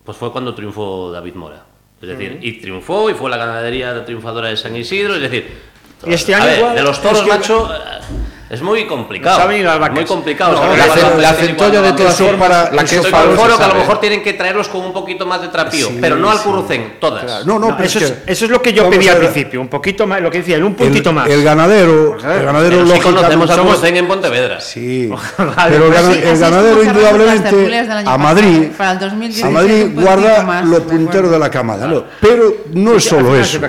[0.03, 1.63] pues fue cuando triunfó David Mora.
[2.01, 5.15] Es decir, y triunfó y fue la ganadería triunfadora de San Isidro.
[5.15, 5.57] Es decir,
[6.05, 7.69] Y este año ver, igual, de los toros, es que- macho,
[8.53, 9.47] es muy complicado.
[9.91, 10.53] Muy complicado.
[10.63, 10.87] No, la
[11.17, 14.21] la centolla de todas formas, para- la que es foro que a lo mejor tienen
[14.21, 16.43] que traerlos con un poquito más de trapío, Sí, pero no al sí.
[16.43, 17.23] currucén, todas.
[17.23, 19.07] Claro, No, no, No, pero eso, es es, que eso es lo que yo pedí
[19.07, 21.27] al principio, un poquito más, lo que decía, un puntito el, más.
[21.29, 24.61] El ganadero, el ganadero Pero sí conocemos al somos- currucén en Pontevedra.
[24.61, 28.67] Sí, pero el, pues es ganadero indudablemente a Madrid.
[28.77, 32.03] Para el 2017 a Madrid guarda lo puntero de la camada, ¿no?
[32.21, 33.59] pero no es Sí, al solo eso,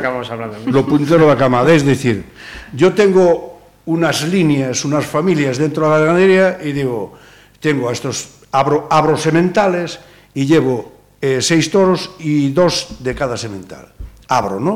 [0.66, 2.24] lo puntero de la camada, es decir,
[2.72, 3.53] yo tengo
[3.86, 7.16] unas líneas, unas familias dentro da ganadería e digo,
[7.60, 10.00] tengo a estos abro, abro sementales
[10.32, 13.92] e llevo eh, seis toros e dos de cada semental.
[14.28, 14.74] Abro, ¿no?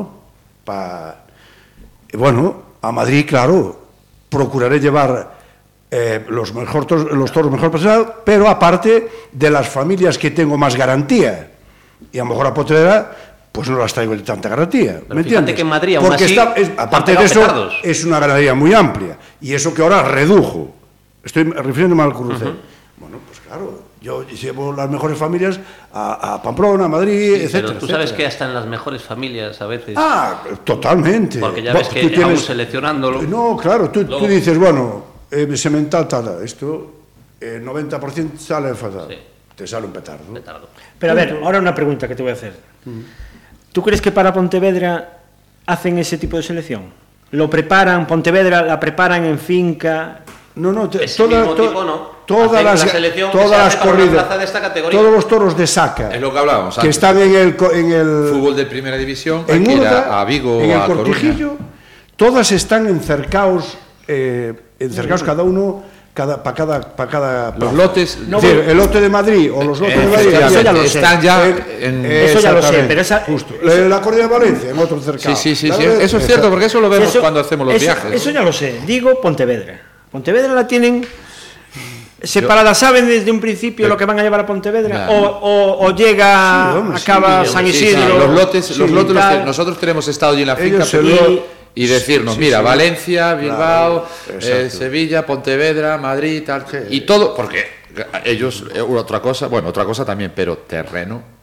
[0.65, 1.25] Pa...
[2.09, 3.77] E, bueno, a Madrid, claro,
[4.29, 5.37] procuraré llevar
[5.89, 10.57] eh, los, mejor toros, los toros mejor pasados, pero aparte de las familias que tengo
[10.57, 11.51] más garantía.
[12.11, 14.99] Y a lo mejor a Potrera pues no las traigo de tanta garantía.
[15.01, 15.55] Pero ¿Me entiendes?
[15.55, 17.79] que en Madrid, aún Porque así, está, es, aparte de eso, petardos.
[17.83, 19.17] es una ganadería muy amplia.
[19.41, 20.75] Y eso que ahora redujo.
[21.23, 22.45] Estoy refiriéndome al cruce.
[22.45, 22.55] Uh -huh.
[22.97, 25.59] Bueno, pues claro, yo llevo las mejores familias
[25.93, 27.51] a, a Pamplona, a Madrid, sí, etcétera.
[27.51, 27.97] Pero tú etcétera.
[27.97, 29.95] sabes que hasta en las mejores familias a veces.
[29.97, 31.39] Ah, totalmente.
[31.39, 33.21] Porque ya ves bueno, que tú tienes, aún seleccionándolo.
[33.23, 34.19] No, claro, tú, luego...
[34.25, 36.93] tú dices, bueno, eh, semental tal, esto,
[37.39, 39.07] el eh, 90% sale fatal.
[39.09, 39.17] Sí.
[39.55, 40.33] Te sale un petardo.
[40.33, 40.69] petardo.
[40.97, 42.53] Pero a ver, ahora una pregunta que te voy a hacer.
[42.85, 43.03] Uh -huh.
[43.71, 45.19] Tú crees que para Pontevedra
[45.65, 46.83] hacen ese tipo de selección?
[47.31, 50.21] ¿Lo preparan, Pontevedra la preparan en finca?
[50.55, 51.95] No, no, ese toda, mismo to tipo, no.
[52.25, 56.33] todas las, la todas las corridas, de esta todos los toros de saca, es lo
[56.33, 56.97] que hablábamos, que antes.
[56.97, 60.81] están en el, en el fútbol de primera división, en Urda, a Vigo, en el
[60.81, 61.55] a Cortijillo,
[62.17, 63.77] todas están encercados,
[64.07, 65.25] eh, encercados mm.
[65.25, 69.79] cada uno cada, para cada, para cada Los lotes, el lote de Madrid o los
[69.79, 70.97] lotes de Madrid eso ya lo sé.
[70.99, 72.05] están ya en- en...
[72.11, 73.53] Eso ya lo sé, pero esa- justo.
[73.63, 75.35] la corrida de Valencia en otro cercado.
[75.35, 77.75] Sí, sí, sí, sí, eso es cierto, porque eso lo vemos Eso- cuando hacemos los
[77.75, 78.13] eso- viajes.
[78.13, 78.81] Eso ya lo sé.
[78.85, 79.79] Digo Pontevedra.
[80.11, 81.05] Pontevedra la tienen
[82.21, 82.73] separada.
[82.73, 85.05] ¿Saben desde un principio lo que van a llevar a Pontevedra?
[85.07, 85.11] Claro.
[85.13, 88.17] O, o- o llega, Sí, acaba sí, San sí, Isidro.
[88.17, 91.87] los lotes, los lotes los que- nosotros tenemos estado allí en la finca pero- y
[91.87, 92.63] decirnos, sí, mira, sí.
[92.63, 94.07] Valencia, Bilbao,
[94.39, 94.69] Claro, eh.
[94.69, 97.65] Sevilla, Pontevedra, Madrid, tal, y todo, porque
[98.25, 101.38] ellos, eh, otra cosa, bueno, otra cosa también, pero terreno.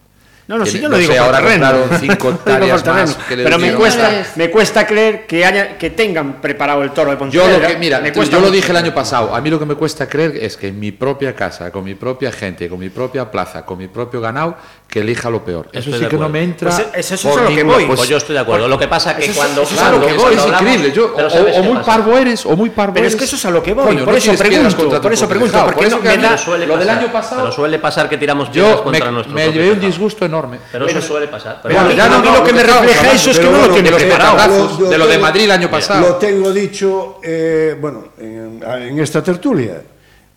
[0.48, 1.68] No, no, si Tiene- yo no, no digo sé, por ahora terreno.
[2.00, 3.06] cinco por hectáreas terreno.
[3.06, 7.10] más que Pero me cuesta, me cuesta creer que haya que tengan preparado el toro
[7.10, 7.58] de Yo Pontevedra.
[7.58, 9.66] lo que, mira, Me cuesta yo lo dije el año pasado, a mí lo que
[9.66, 12.90] me cuesta creer es que en mi propia casa, con mi propia gente, con mi
[12.90, 14.56] propia plaza, con mi propio ganado,
[14.86, 15.66] que elija lo peor.
[15.72, 16.70] Eso Estoy sí que no me entra.
[16.70, 17.84] Pues eso es por a lo que voy.
[17.86, 18.68] pues- Pues yo estoy de acuerdo.
[18.68, 19.62] Lo que pasa que Eso es- cuando.
[19.62, 20.92] eso es a Claro, lo que es, voy, es increíble.
[20.92, 21.86] Yo, o, ¿sabes o qué muy pasa?
[21.86, 23.18] parvo eres, o muy parvo Pero es eres.
[23.18, 25.58] que eso es a lo que voy, Coño, por no eso pregunto, por eso pregunto,
[25.64, 27.78] porque Por eso no que me da- suele lo del pasar, año pasado, Pero suele
[27.80, 30.35] pasar que tiramos piedras yo contra me, nuestro me llevé un disgusto enorme.
[30.36, 30.60] enorme.
[30.70, 31.60] Pero eso suele pasar.
[31.62, 33.90] Pero bueno, ya no, vi lo que me refleja eso es que no lo tiene
[33.90, 34.88] preparado.
[34.88, 36.06] De lo de Madrid el año pasado.
[36.06, 39.82] Lo tengo dicho, eh, bueno, en, en, esta tertulia.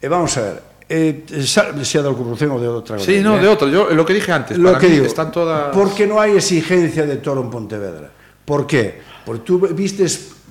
[0.02, 0.70] Eh, vamos a ver.
[0.92, 3.06] Eh, sea de corrupción o de otra cosa.
[3.06, 3.68] Sí, no, de otra.
[3.68, 4.58] Yo lo que dije antes.
[4.58, 5.76] Lo para que mí, digo, están todas...
[5.76, 8.10] Porque no hay exigencia de toro en Pontevedra.
[8.44, 9.00] ¿Por qué?
[9.24, 10.08] Porque tú viste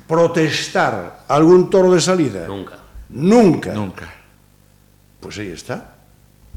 [0.07, 2.47] protestar algún toro de salida.
[2.47, 2.79] Nunca.
[3.09, 3.73] Nunca.
[3.73, 4.15] Nunca.
[5.19, 5.97] Pues ahí está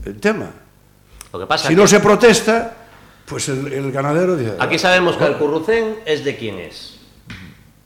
[0.06, 0.51] el tema.
[1.34, 1.82] Lo que pasa si que...
[1.82, 2.73] no se protesta,
[3.26, 4.56] pues el, el ganadero dice...
[4.60, 6.98] aquí sabemos que el currucén es de quién es.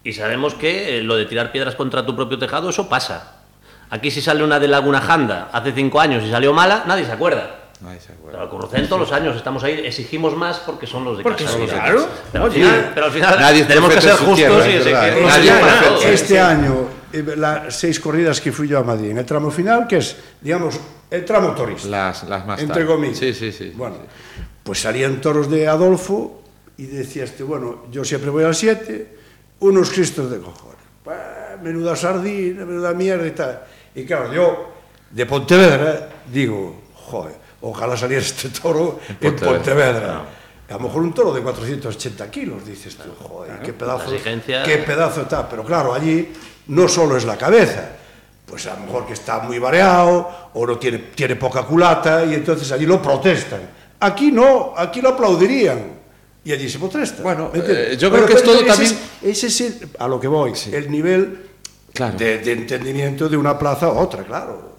[0.04, 3.38] Y sabemos que eh, lo de tirar piedras contra tu propio tejado, eso pasa.
[3.90, 7.12] Aquí si sale una de Laguna Janda hace cinco años y salió mala, nadie se
[7.12, 7.62] acuerda.
[7.86, 8.32] Ay, se acuerda.
[8.32, 11.44] Pero al currucén todos los años estamos ahí, exigimos más porque son los de Porque
[11.44, 11.56] casa.
[11.58, 11.84] sí, digamos.
[11.84, 12.08] claro.
[12.32, 14.92] Pero al final, pero al final nadie tenemos que ser justos tierra, y es que-
[14.94, 16.38] Nadie es sí, este sí.
[16.38, 16.76] año,
[17.12, 20.16] eh, las seis corridas que fui yo a Madrid, en el tramo final, que es,
[20.42, 20.80] digamos,
[21.12, 21.88] el tramo turista.
[21.90, 23.18] Las, las más entre comillas.
[23.18, 23.74] Sí, sí, sí.
[23.76, 23.98] Bueno,
[24.66, 26.42] pues salían toros de Adolfo
[26.76, 29.16] y decía este, bueno, yo siempre voy al 7,
[29.60, 30.82] unos cristos de cojones.
[31.06, 33.62] Bah, menuda sardina, menuda mierda y tal.
[33.94, 34.74] Y claro, yo
[35.12, 39.54] de Pontevedra digo, joder, ojalá saliera este toro en Pontevedra.
[39.54, 40.08] Pontevedra.
[40.08, 40.76] No.
[40.76, 44.64] A lo mejor un toro de 480 kilos, dices tú, joder, claro, qué pedazo, exigencia...
[44.64, 45.48] qué pedazo está.
[45.48, 46.34] Pero claro, allí
[46.70, 47.88] no solo es la cabeza,
[48.48, 52.34] pues a lo mejor que está muy variado o no tiene, tiene poca culata y
[52.34, 53.75] entonces allí lo protestan.
[54.00, 55.94] Aquí no, aquí lo aplaudirían
[56.44, 57.24] y allí se protesta.
[57.24, 60.08] Bueno, eh, yo creo que es pero todo ese también- Es, ese es el- a
[60.08, 61.40] lo que voy, el nivel
[61.94, 62.18] Claro.
[62.18, 64.76] de, de entendimiento de una plaza a otra, claro.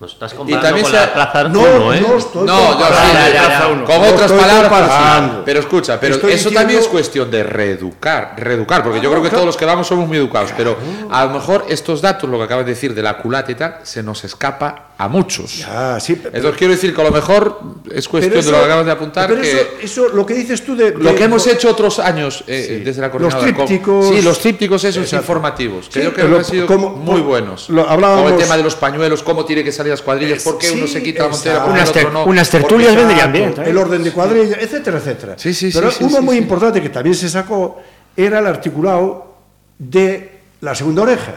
[0.00, 2.00] Nos estás Y comparando también con se- la Plaza No, Arcuno, ¿eh?
[2.00, 3.48] no estoy No, yo sí, ya, ya, ya, ya.
[3.60, 3.66] ya.
[3.66, 5.34] con No otras estoy palabras, comparando.
[5.34, 5.42] sí.
[5.44, 9.22] pero escucha, pero Estoy eso diciendo- también es cuestión de reeducar, reeducar, porque yo creo
[9.22, 10.78] que todos los que vamos somos muy educados, pero
[11.10, 13.76] a lo mejor estos datos, lo que acabas de decir de la culata y tal,
[13.82, 15.60] se nos escapa a muchos.
[15.60, 17.58] Ya, sí, pe- Entonces quiero decir que a lo mejor
[17.90, 20.34] es cuestión pero de lo que acabas de apuntar, pero que eso, eso, lo que
[20.34, 20.90] dices tú de...
[20.90, 22.84] lo que hemos hecho otros años eh, Sí.
[22.84, 23.52] desde la Los coordinadora.
[23.54, 25.22] como- trípticos- sí, los trípticos esos Exacto.
[25.24, 27.70] informativos, que Sí, yo creo pero que han sido como- muy buenos.
[27.70, 30.44] lo hablábamos- Como el tema de los pañuelos, cómo tiene que salir las cuadrillas, Es-
[30.44, 32.24] por qué uno se quita la montera, Unas ter- no.
[32.26, 33.62] unas tertulias vendrían bien, ¿eh?
[33.70, 35.34] El orden de cuadrilla, etcétera, etcétera.
[35.38, 36.42] Sí, sí, Pero uno sí, muy sí.
[36.42, 37.80] importante que también se sacó
[38.14, 39.34] era el articulado
[39.78, 41.36] de la segunda oreja.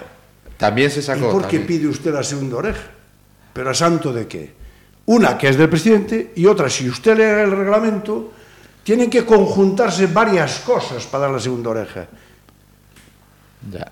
[0.57, 1.31] También se ¿Y sacó.
[1.31, 2.81] por qué pide usted la segunda oreja?
[3.53, 4.53] ¿Pero a santo de qué?
[5.05, 8.31] Una que es del presidente y otra, si usted lee el reglamento,
[8.83, 12.07] tienen que conjuntarse varias cosas para dar la segunda oreja.
[13.71, 13.91] Ya.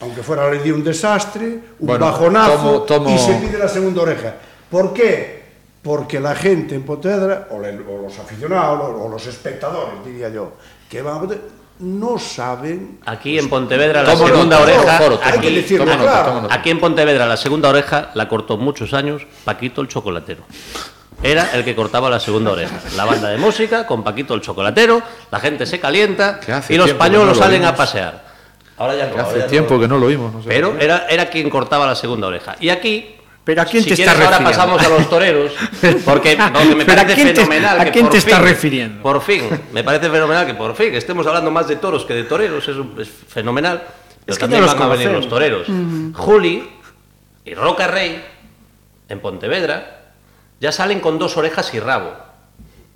[0.00, 1.46] Aunque fuera la ley de un desastre,
[1.78, 4.34] un Bueno, bajonazo tomo- tomo- y se pide la segunda oreja.
[4.70, 5.40] ¿Por qué?
[5.82, 10.52] Porque la gente en Pontevedra, o, los aficionados, o, o los espectadores, diría yo,
[10.88, 11.20] que van a
[11.80, 12.98] no saben...
[13.06, 14.98] Aquí en Pontevedra la segunda oreja.
[14.98, 16.28] foro, foro, hay aquí, que decirlo toma nota, claro.
[16.28, 16.54] toma nota.
[16.54, 20.42] aquí en Pontevedra la segunda oreja la cortó muchos años Paquito el chocolatero.
[21.22, 22.80] era el que cortaba la segunda oreja.
[22.96, 27.28] La banda de música, con Paquito el chocolatero, la gente se calienta y los pañuelos
[27.28, 28.30] no lo salen a pasear.
[28.76, 30.32] Ahora ya no, ahora hace ya tiempo que no lo oímos.
[30.32, 30.48] no sé.
[30.48, 32.56] Pero era, era quien cortaba la segunda oreja.
[32.60, 33.16] Y aquí.
[33.44, 34.50] Pero ¿a quién si te estás ahora refiriendo?
[34.50, 35.52] pasamos a los toreros.
[36.04, 37.80] Porque, porque me Pero ¿a parece quién te- fenomenal.
[37.80, 39.02] a que quién por te estás fin- refiriendo?
[39.02, 42.24] Por fin, me parece fenomenal que por fin estemos hablando más de toros que de
[42.24, 42.68] toreros.
[42.68, 43.82] Es, un- es fenomenal.
[43.82, 43.92] Pero
[44.26, 45.66] Es que también no los van a venir los toreros.
[46.14, 46.68] Juli
[47.44, 48.22] y Roca Rey,
[49.08, 50.02] en Pontevedra,
[50.60, 52.12] ya salen con dos orejas y rabo.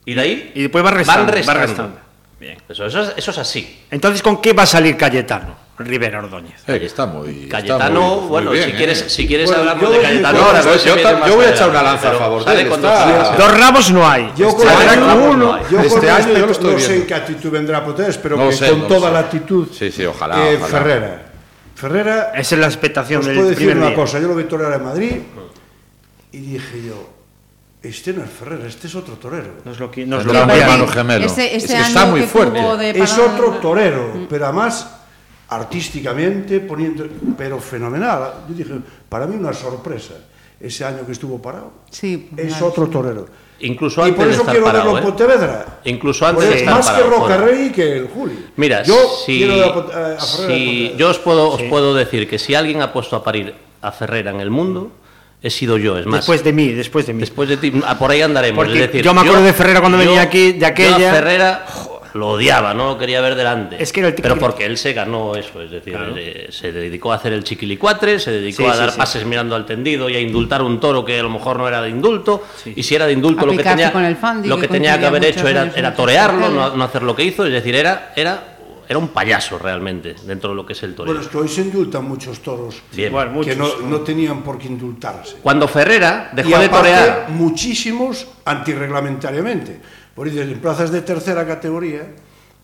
[0.05, 1.21] Y de ahí Y después va restando.
[1.25, 1.61] van va restando.
[1.67, 1.99] restando.
[2.39, 2.59] Bien.
[2.69, 3.85] Eso, eso es- eso es así.
[3.91, 5.57] Entonces, ¿con qué va a salir Cayetano?
[5.77, 6.63] Rivera Ordóñez.
[6.69, 7.45] Eh, que está muy.
[7.45, 8.75] está Cayetano, muy- muy bueno, bien, si eh.
[8.77, 11.51] quieres, si quieres Bueno, hablamos yo- de Cayetano yo- ahora, yo- yo yo voy a
[11.51, 14.33] echar una lanza a favor de él, está- dos rabos no hay.
[14.37, 16.87] Yo Este con año no uno, yo Este año yo lo respeto, estoy no sé
[16.87, 17.03] viendo.
[17.03, 19.13] en qué actitud vendrá Potés, pero No que sé, con no toda sé.
[19.15, 20.69] la actitud Sí, sí, ojalá, eh, ojalá.
[20.69, 21.23] Ferrera.
[21.75, 23.97] Ferrera, Esa es la expectación os del puedo decir una día.
[23.97, 25.13] cosa, yo lo vi torear en Madrid
[26.31, 27.11] y dije yo,
[27.83, 29.55] este no es Ferrera, este es otro torero.
[29.65, 30.63] Nos lo, qui- nos Es lo cambiaron.
[30.75, 31.27] hermano gemelo.
[31.27, 32.91] Ese, Es ese que año está muy que fuerte.
[33.03, 34.89] Es otro torero, pero además
[35.49, 38.33] artísticamente poniendo, pero fenomenal.
[38.49, 38.75] Yo dije,
[39.09, 40.15] para mí una sorpresa
[40.61, 41.73] ese año que estuvo parado.
[41.91, 42.93] Sí, Es claro, otro sí.
[42.93, 43.27] torero.
[43.61, 45.07] Incluso y antes por de eso estar quiero parado, verlo en ¿eh?
[45.09, 45.67] Pontevedra.
[45.85, 47.47] Incluso antes Por de estar más parado, que Roca bueno.
[47.47, 48.47] Rey que el Juli.
[48.57, 52.55] Mira, yo si, quiero a, a si yo os puedo, os puedo decir que si
[52.55, 54.91] alguien ha puesto a parir a Ferrera en el mundo,
[55.41, 56.21] he sido yo, es más.
[56.21, 57.21] Después de mí, después de mí.
[57.21, 58.65] Después de ti, ah, por ahí andaremos.
[58.65, 61.15] Porque es decir, yo me acuerdo de Ferrera cuando venía aquí, de yo aquella- a
[61.15, 61.67] Ferrera
[62.15, 63.83] lo odiaba, no lo quería ver delante.
[63.83, 66.15] Es que era el Pero porque él se ganó eso, es decir, Claro.
[66.17, 68.99] eh, se dedicó a hacer el chiquilicuatre, se dedicó Sí, a dar sí.
[68.99, 71.83] pases mirando al tendido y a indultar un toro que a lo mejor no era
[71.83, 72.45] de indulto.
[72.65, 74.69] Y si era de indulto, A lo que tenía, con el Fandi, lo que que
[74.69, 75.25] tenía que coincidía haber
[75.65, 77.45] hecho era, torearlo, no, hacer lo que hizo.
[77.47, 78.57] Es decir, era, era,
[78.89, 81.13] era un payaso realmente dentro de lo que es el toreo.
[81.13, 83.11] Bueno, es que hoy se indultan muchos toros Bien.
[83.11, 83.53] Bueno, muchos.
[83.55, 85.37] que no, no tenían por qué indultarse.
[85.43, 87.27] Cuando Ferrera dejó y de aparte, torear.
[87.31, 89.81] muchísimos antirreglamentariamente.
[90.15, 92.07] Por iso, en plazas de terceira categoría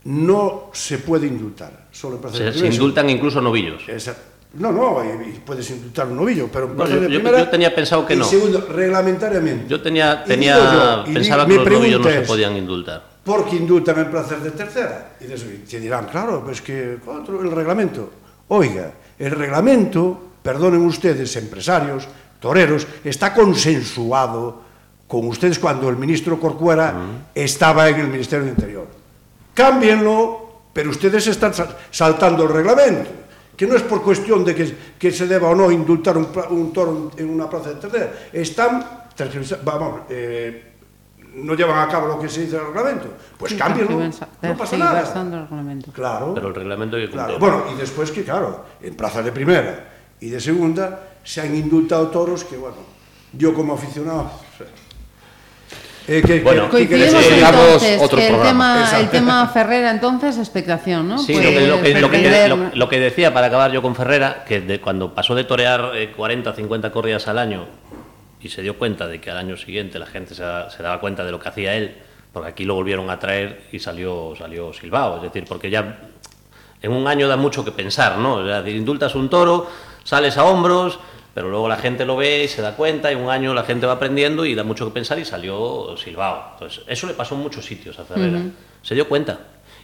[0.05, 2.71] no se pode indultar, solo en plazas se, de primera.
[2.71, 3.83] Se indultan incluso novillos.
[3.89, 4.23] Exacto.
[4.55, 4.99] No, no,
[5.45, 7.39] puedes indultar un novillo, pero en plazas no, yo, de primera...
[7.39, 8.25] Yo, yo tenía pensado que no.
[8.25, 9.69] segundo, reglamentariamente.
[9.69, 13.11] Yo tenía, tenía yo, pensaba que los novillos no se podían indultar.
[13.23, 15.17] Por qué indultan en plazas de tercera?
[15.21, 18.11] Y des, te dirán, claro, pues que contra el reglamento.
[18.49, 22.09] Oiga, el reglamento, perdonen ustedes, empresarios,
[22.41, 24.63] toreros, está consensuado
[25.11, 26.95] con ustedes cuando el ministro Corcuera
[27.35, 28.87] estaba en el Ministerio de Interior.
[29.53, 33.11] Cámbienlo, pero ustedes están sal- saltando el reglamento.
[33.57, 36.73] Que no es por cuestión de que, que se deba o no indultar un, un
[36.73, 38.13] toro en una plaza de tercera.
[38.33, 38.87] Están,
[39.65, 40.75] vamos, eh,
[41.35, 43.09] no llevan a cabo lo que se dice en el reglamento.
[43.37, 45.01] Pues Sí, cámbienlo, no pasa nada.
[45.01, 45.91] el reglamento.
[45.93, 46.33] Claro.
[46.35, 47.59] Pero el reglamento hay que Claro, cumplirlo.
[47.65, 49.89] Bueno, y después que, claro, en plazas de primera
[50.21, 52.77] y de segunda se han indultado toros que, bueno,
[53.33, 54.31] yo como aficionado...
[56.19, 57.31] eh, que- Bueno, que- que Coincidimos?
[57.35, 58.51] Digamos, entonces otro que el programa.
[58.51, 59.11] tema, el Exacto.
[59.13, 61.19] tema Ferrera entonces expectación, ¿no?
[61.19, 63.71] Sí, Pues, lo, que, lo que- lo que- perder- lo- lo que decía para acabar
[63.73, 67.67] yo con Ferrera, que de cuando pasó de torear eh, 40 50 corridas al año
[68.43, 70.99] y se dio cuenta de que al año siguiente la gente se, da- se daba
[71.01, 71.95] cuenta de lo que hacía él,
[72.33, 75.99] porque aquí lo volvieron a traer y salió, salió silbado, es decir, porque ya
[76.83, 78.41] en un año da mucho que pensar, ¿no?
[78.41, 79.69] Es decir, indultas un toro,
[80.05, 80.99] sales a hombros,
[81.35, 83.87] pero luego la gente lo ve y se da cuenta, y un año la gente
[83.87, 86.43] va aprendiendo y da mucho que pensar y salió silbado.
[86.55, 88.41] Entonces, eso le pasó en muchos sitios a Ferrera.
[88.83, 89.39] Se dio cuenta.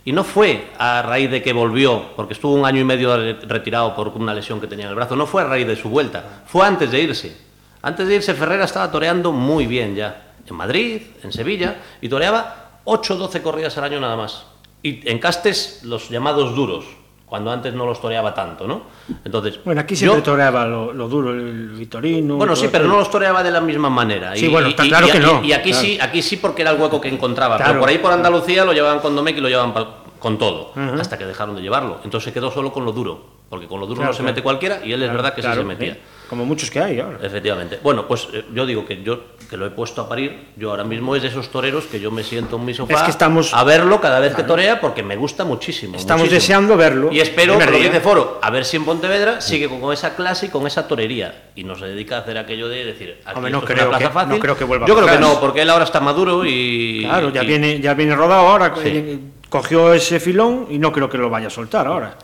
[0.05, 3.39] Y no fue a raíz de que volvió, porque estuvo un año y medio re-
[3.43, 5.89] retirado por una lesión que tenía en el brazo, no fue a raíz de su
[5.89, 7.37] vuelta, fue antes de irse.
[7.83, 12.81] Antes de irse, Ferrera estaba toreando muy bien ya, en Madrid, en Sevilla, y toreaba
[12.85, 14.45] 8 o 12 corridas al año nada más.
[14.83, 16.85] Y en castes los llamados duros,
[17.27, 18.83] cuando antes no los toreaba tanto, ¿no?
[19.25, 22.37] Entonces, Bueno, aquí siempre yo- toreaba lo, lo duro, el Vitorino.
[22.37, 24.35] bueno, sí, pero no los toreaba de la misma manera.
[24.37, 25.85] Sí, bueno, está claro y- que no, Y, aquí claro.
[25.87, 27.57] sí, aquí sí porque era el hueco que encontraba.
[27.57, 27.73] Claro.
[27.73, 29.75] Pero por ahí por Andalucía lo llevaban con Domecq y lo llevaban
[30.21, 31.99] con todo, hasta que dejaron de llevarlo.
[32.05, 34.33] Entonces se quedó solo con lo duro, porque con lo duro Claro, no se claro.
[34.33, 35.93] mete cualquiera y él es verdad que sí se metía.
[35.93, 36.01] ¿eh?
[36.29, 37.19] Como muchos que hay ahora.
[37.23, 37.79] Efectivamente.
[37.81, 40.83] Bueno, pues eh, yo digo que yo que lo he puesto a parir, yo ahora
[40.83, 43.55] mismo es de esos toreros que yo me siento en mi sofá Es que estamos-
[43.55, 45.95] a verlo cada vez que torea porque me gusta muchísimo.
[45.97, 46.41] Estamos muchísimo.
[46.41, 47.13] deseando verlo.
[47.13, 50.47] Y espero, lo que Foro, a ver si en Pontevedra sigue con, con esa clase
[50.47, 51.45] y con esa torería.
[51.55, 53.89] Y no se dedica a hacer aquello de decir, aquí Hombre, no esto es creo
[53.89, 54.31] una plaza que- fácil.
[54.35, 57.03] no creo que vuelva Yo creo que no, porque él ahora está maduro y.
[57.05, 58.75] Claro, ya y- viene, ya viene rodado ahora.
[58.75, 58.89] Sí.
[58.93, 59.19] eh,
[59.49, 62.17] Cogió ese filón y no creo que lo vaya a soltar ahora.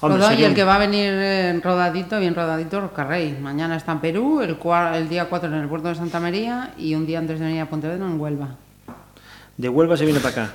[0.00, 3.36] Hombre, Rodó, y el un- que va a venir eh, rodadito, bien rodadito, Rocarrey.
[3.40, 4.56] Mañana está en Perú, el,
[4.94, 7.62] el día 4 en el puerto de Santa María y un día antes de venir
[7.62, 8.48] a Pontevedra en Huelva.
[9.56, 10.52] De Huelva se viene para acá.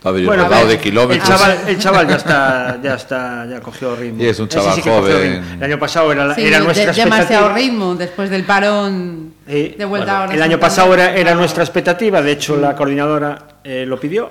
[0.00, 1.28] Pabellón Bueno, rodado de kilómetros.
[1.28, 4.22] El chaval, el chaval ya está, ya está, ya cogió ritmo.
[4.22, 5.44] Y es un chaval sí joven.
[5.56, 7.52] El año pasado era, la- Sí, era de- nuestra demasiado expectativa.
[7.56, 9.34] ritmo después del parón.
[9.48, 10.34] Eh, De vuelta bueno, ahora.
[10.36, 14.30] el año pasado era, era nuestra expectativa, de hecho la coordinadora eh, lo pidió,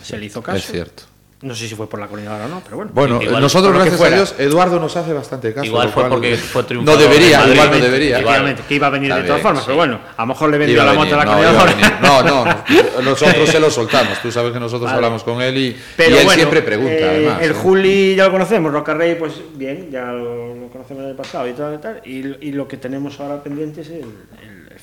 [0.00, 0.58] se le hizo caso.
[0.58, 1.02] Es cierto.
[1.44, 2.90] No sé si fue por la coordinadora o no, pero bueno.
[2.94, 4.08] Bueno, Igual, nosotros, gracias a.
[4.08, 5.66] Dios, Eduardo nos hace bastante caso.
[5.66, 8.16] Igual fue porque fue No debería, igual no debería.
[8.16, 9.66] Efectivamente, que iba a venir de todas formas, sí.
[9.66, 12.00] pero bueno, a lo mejor le vendió la moto a la no, coordinadora.
[12.00, 14.22] No, no, nosotros se lo soltamos.
[14.22, 14.96] Tú sabes que nosotros Vale.
[14.96, 17.42] hablamos con él y, Pero y él bueno, siempre pregunta, eh, además.
[17.42, 17.54] El ¿eh?
[17.54, 21.52] Juli ya lo conocemos, Roca Rey, pues bien, ya lo, lo conocemos del pasado y
[21.52, 22.00] tal, y tal.
[22.06, 24.06] Y, y lo que tenemos ahora pendiente es el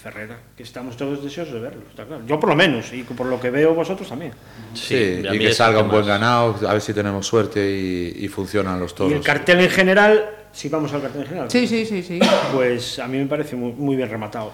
[0.02, 2.24] Ferrera, que estamos todos deseosos de verlo, está claro.
[2.26, 4.32] Yo por lo menos, y por lo que veo vosotros también.
[4.74, 4.96] Sí,
[5.28, 7.60] a y mí que salga el un que buen ganado, a ver si tenemos suerte
[7.70, 9.12] y, y funcionan los toros.
[9.12, 12.20] Y el cartel en general, si vamos al cartel en general, Sí, sí, sí, sí.
[12.54, 14.52] pues a mí me parece muy, muy bien rematado.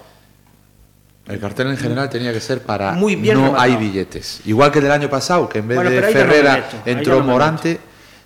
[1.27, 3.63] El cartel en general tenía que ser para Muy bien no rematado.
[3.63, 4.41] hay billetes.
[4.45, 7.13] Igual que del año pasado, que en vez Bueno, de no me Ferrera meto, entró
[7.15, 7.79] ya no me Morante.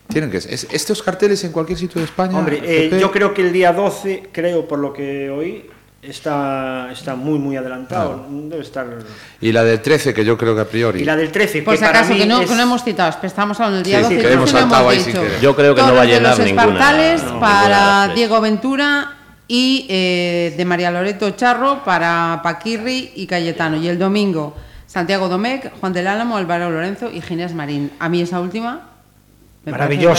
[0.08, 0.54] Tienen que ser.
[0.54, 2.38] es- Estos carteles en cualquier sitio de España.
[2.38, 5.68] Hombre, eh, yo creo que el día 12, creo por lo que oí,
[6.02, 8.26] está, está muy, muy adelantado.
[8.30, 8.88] Debe estar.
[9.40, 11.02] Y la del 13, que yo creo que a priori.
[11.02, 12.62] Y la del 13, Por que si para acaso, mí que no, es- que no
[12.64, 14.94] hemos citado, estamos hablando del día Sí, 12 sí, y que hemos no saltado hemos
[14.94, 15.22] ahí sin dicho.
[15.24, 15.42] querer.
[15.42, 18.16] Yo creo que no Toros va a llenar los ninguna- Espartales no, ninguna para tres.
[18.16, 19.12] Diego Ventura
[19.48, 23.78] y eh, de María Loreto Charro para Paquirri y Cayetano.
[23.78, 24.56] Y el domingo,
[24.88, 27.92] Santiago Domecq, Juan del Álamo, Álvaro Lorenzo y Ginés Marín.
[28.00, 28.88] A mí esa última...
[29.64, 30.10] me también-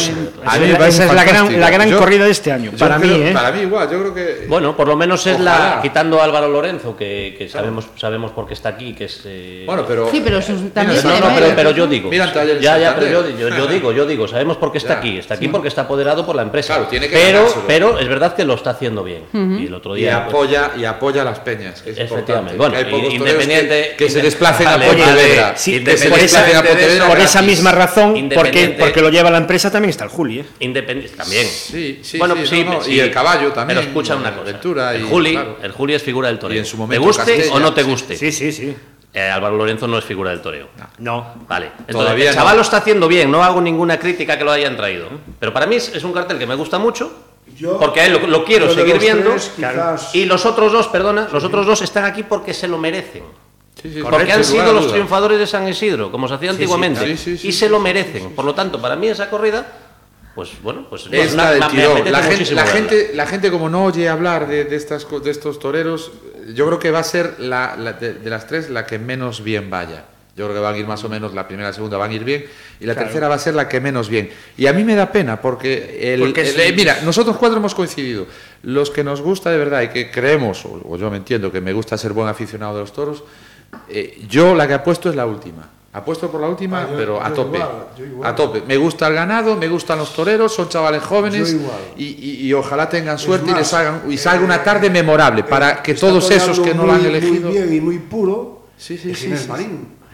[0.44, 2.70] A mí Esa es la- gran, la gran Yo- corrida de este año.
[2.78, 3.30] Para creo- mí, ¿eh?
[3.32, 4.46] Para mí igual, yo creo que.
[4.48, 5.74] Bueno, por lo menos es Ojalá.
[5.76, 5.82] la.
[5.82, 9.20] Quitando a Álvaro Lorenzo, que, que sabemos, sabemos por qué está aquí, que es.
[9.24, 10.08] eh, Bueno, pero.
[10.12, 11.76] Sí, pero sus- Mira, también No, tiene no, pero, pero ¿no?
[11.76, 12.08] yo digo.
[12.08, 14.92] Mira el ya, ya, pero yo, yo, yo digo, yo digo, sabemos por qué está
[14.94, 14.98] Ya.
[14.98, 15.18] aquí.
[15.18, 16.74] Está aquí porque está apoderado por la empresa.
[16.74, 19.24] Claro, tiene que pero, pero es verdad que lo está haciendo bien.
[19.32, 20.24] Y el otro Y día.
[20.26, 21.82] pues, apoya, y apoya a las peñas.
[21.82, 22.56] Que es Efectivamente.
[22.56, 25.54] Bueno, Que y- independiente- Que, se desplacen a Pontevedra.
[25.56, 27.08] Sí, que se por esa- desplacen a Pontevedra.
[27.08, 30.40] Por esa misma razón, porque lo lleva la empresa, también está el Juli.
[30.40, 30.44] ¿eh?
[30.60, 31.46] Independiente también.
[31.46, 32.92] Sí, sí, bueno, sí, sí, no, no, sí.
[32.92, 34.50] y el caballo también, Pero escucha una cosa.
[34.94, 35.56] el y- Juli, claro.
[35.62, 36.56] el Juli es figura del toreo.
[36.56, 38.16] Y en su ¿Te momento guste Castella, o no te guste?
[38.16, 38.76] Sí, sí, sí.
[39.14, 40.68] Eh, Álvaro Lorenzo no es figura del toreo.
[40.98, 41.34] No.
[41.46, 41.66] Vale.
[41.80, 42.56] Entonces, Todavía el chaval no.
[42.56, 45.08] lo está haciendo bien, no hago ninguna crítica que lo hayan traído.
[45.38, 47.12] Pero para mí es, es un cartel que me gusta mucho,
[47.58, 49.30] Yo- porque a él lo, lo quiero seguir viendo.
[49.32, 52.78] tres, quizás- Y los otros dos, perdona, los otros dos están aquí porque se lo
[52.78, 53.24] merecen.
[53.80, 57.00] Sí, sí, Porque han sido los triunfadores de San Isidro, como se hacía antiguamente.
[57.04, 58.30] sí, sí, sí, y sí, se lo sí, merecen.
[58.32, 59.66] Por lo tanto, para mí esa corrida,
[60.34, 61.92] pues bueno, pues Es una- la del me tirón.
[61.92, 65.20] apetece La gente, la, gente, la gente, como no oye hablar de, de estas, co-
[65.20, 66.12] de estos toreros,
[66.54, 69.42] yo creo que va a ser la, la- de, de las tres la que menos
[69.42, 70.04] bien vaya.
[70.34, 72.10] Yo creo que van a ir más o menos, la primera y la segunda van
[72.10, 72.46] a ir bien,
[72.80, 74.30] y la tercera va a ser la que menos bien.
[74.56, 77.74] Y a mí me da pena, porque, el, Porque el- eh, mira, nosotros cuatro hemos
[77.74, 78.26] coincidido.
[78.62, 81.60] Los que nos gusta de verdad y que creemos, o, o yo me entiendo que
[81.60, 83.24] me gusta ser buen aficionado de los toros,
[83.88, 85.68] eh, yo la que apuesto es la última.
[85.94, 87.58] Apuesto por la última, Ah, yo- pero a tope.
[87.58, 88.30] igual, yo igual.
[88.30, 88.62] A tope.
[88.66, 91.54] Me gusta el ganado, me gustan los toreros, son chavales jóvenes
[91.98, 95.44] y, y- y ojalá tengan suerte y, les salgan, y eh, salga una tarde memorable
[95.44, 97.50] para que Está todos esos que no lo han elegido.
[97.50, 98.62] Muy bien y muy puro.
[98.78, 99.32] Sí, sí, sí,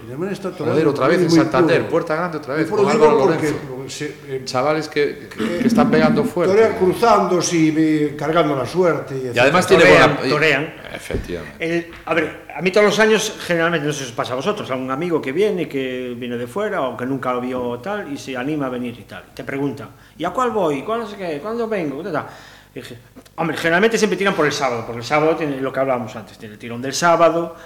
[0.07, 1.91] Marín está Joder, otra vez en Santander, puro.
[1.91, 3.53] Puerta Grande otra vez, Muy con Álvaro porque,
[3.89, 6.55] se- eh, Chavales que, que- que están pegando fuerte.
[6.55, 9.17] torean cruzándose y eh, cargando la suerte.
[9.33, 10.31] Y, Y además tiene Torean, buena.
[10.31, 10.75] torean.
[10.95, 11.57] Efectivamente.
[11.65, 14.37] El- a ver, a mí todos los años, generalmente, no sé si os pasa a
[14.37, 18.11] vosotros, algún amigo que viene, que viene de fuera o que nunca lo vio tal
[18.13, 19.25] y se anima a venir y tal.
[19.35, 20.83] Te pregunta, ¿y a cuál voy?
[20.83, 21.39] ¿Cuándo, sé qué?
[21.43, 22.03] ¿Cuándo vengo?
[22.03, 22.27] ¿Qué tal?
[22.75, 22.97] Dije,
[23.37, 26.39] hombre, generalmente siempre tiran por el sábado, porque el sábado tiene lo que hablábamos antes,
[26.39, 27.57] tiene el tirón del sábado,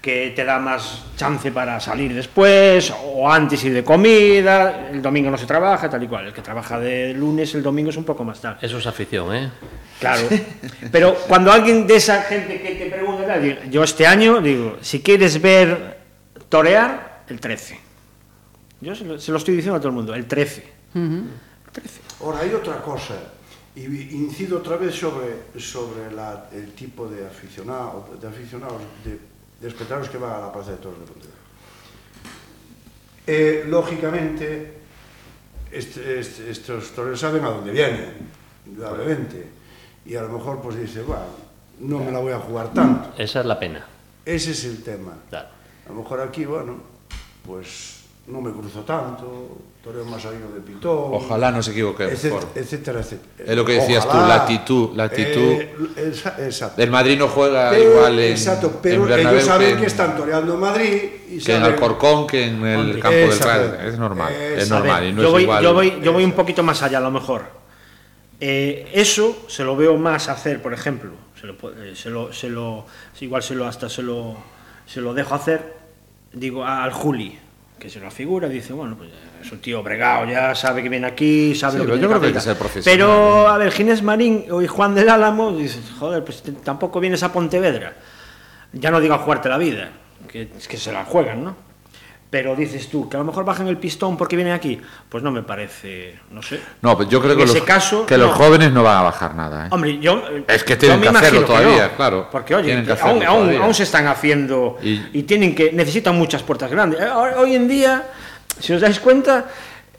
[0.00, 5.30] que te da más chance para salir después, o antes ir de comida, el domingo
[5.30, 6.26] no se trabaja, tal y cual.
[6.28, 8.58] El que trabaja de lunes, el domingo es un poco más tarde.
[8.66, 9.50] Eso es afición, ¿eh?
[9.98, 10.22] Claro.
[10.92, 13.38] Pero cuando alguien de esa gente que te pregunta,
[13.70, 15.98] yo este año digo, si quieres ver
[16.48, 17.78] torear, el 13.
[18.80, 20.64] Yo se lo, se lo estoy diciendo a todo el mundo, el 13.
[22.22, 23.14] Ahora, hay otra cosa,
[23.76, 29.18] y incido otra vez sobre, sobre la- el tipo de aficionado, de aficionados, de,
[29.60, 31.38] de espectáculos que van a la Plaza de Toros de Pontevedra.
[33.26, 34.80] E, lógicamente,
[35.70, 38.14] este, este, estos toreros saben a dónde vienen,
[38.66, 39.46] indudablemente.
[40.04, 41.26] Y a lo mejor pues dice, bueno,
[41.80, 43.12] no me la voy a jugar tanto.
[43.16, 43.86] Esa es la pena.
[44.24, 45.12] Ese es el tema.
[45.28, 45.48] Claro.
[45.86, 46.78] A lo mejor aquí, bueno,
[47.46, 51.14] pues no me cruzo tanto, toreo más amigo de Pitón.
[51.14, 52.04] Ojalá no se equivoque.
[52.04, 52.50] etcétera, mejor.
[52.54, 53.50] etcétera, etcétera.
[53.50, 54.28] Es lo que decías tú, Ojalá.
[54.36, 55.52] latitud, latitud.
[55.60, 55.74] Eh,
[56.12, 56.80] esa- exacto.
[56.82, 59.80] El Madrid no juega Pero- igual en, exacto, pero en Bernabéu ellos saben que, que,
[59.80, 63.38] en- están toreando en Madrid y que en saben- Alcorcón, que en el campo del.
[63.38, 63.74] Rayo.
[63.88, 64.74] Es normal, es Exacto.
[64.84, 65.06] normal.
[65.06, 65.62] Y no yo, es voy, igual.
[65.64, 67.42] yo, voy, yo voy un poquito más allá, a lo mejor.
[68.42, 72.32] Eh, eso se lo veo más hacer, por ejemplo, se lo, pu- eh, se lo,
[72.32, 72.86] se lo-
[73.20, 74.34] igual se lo, hasta se lo,
[74.86, 75.74] se lo dejo hacer,
[76.32, 77.38] digo, al Juli,
[77.80, 79.10] que se lo figura, dice, bueno, pues
[79.42, 82.02] es un tío bregado, ya sabe que viene aquí, sabe Sí, lo que pero tiene
[82.02, 83.48] yo creo que hay que ser profesional, Pero, ¿eh?
[83.48, 87.94] a ver, Ginés Marín y Juan del Álamo, dices, joder, pues tampoco vienes a Pontevedra.
[88.72, 89.90] Ya no digo a jugarte la vida,
[90.28, 91.69] que es que se la juegan, ¿no?
[92.30, 94.80] Pero dices tú, que a lo mejor bajan el pistón porque vienen aquí.
[95.08, 96.60] Pues no me parece, no sé.
[96.80, 99.02] No, pues yo creo En que, ese los, caso, que los jóvenes no van a
[99.02, 99.66] bajar nada.
[99.66, 99.68] ¿eh?
[99.72, 100.22] Hombre, yo.
[100.46, 101.96] Es que yo tienen me que hacerlo todavía, no.
[101.96, 102.28] claro.
[102.30, 102.84] Porque, oye,
[103.26, 104.78] aún, se están haciendo.
[104.80, 105.72] Y- Y, tienen que.
[105.72, 107.00] Necesitan muchas puertas grandes.
[107.00, 108.04] Eh, Hoy en día,
[108.60, 109.46] si os dais cuenta.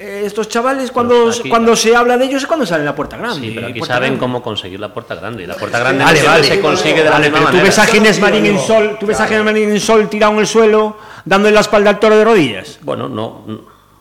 [0.01, 3.17] Eh, estos chavales, cuando, aquí- cuando se habla de ellos es cuando sale la puerta
[3.17, 3.47] grande.
[3.47, 4.19] Sí, pero aquí saben grande.
[4.19, 5.43] cómo conseguir la puerta grande.
[5.43, 6.43] Y la puerta grande Vale, no vale.
[6.43, 7.63] se consigue de la Vale, misma pero tú manera.
[7.63, 10.39] ves a Ginés Marín en sol, tú ves a Ginés Marín en sol tirado en
[10.39, 12.79] el suelo, dándole la espalda al toro de rodillas.
[12.81, 13.45] Bueno, no.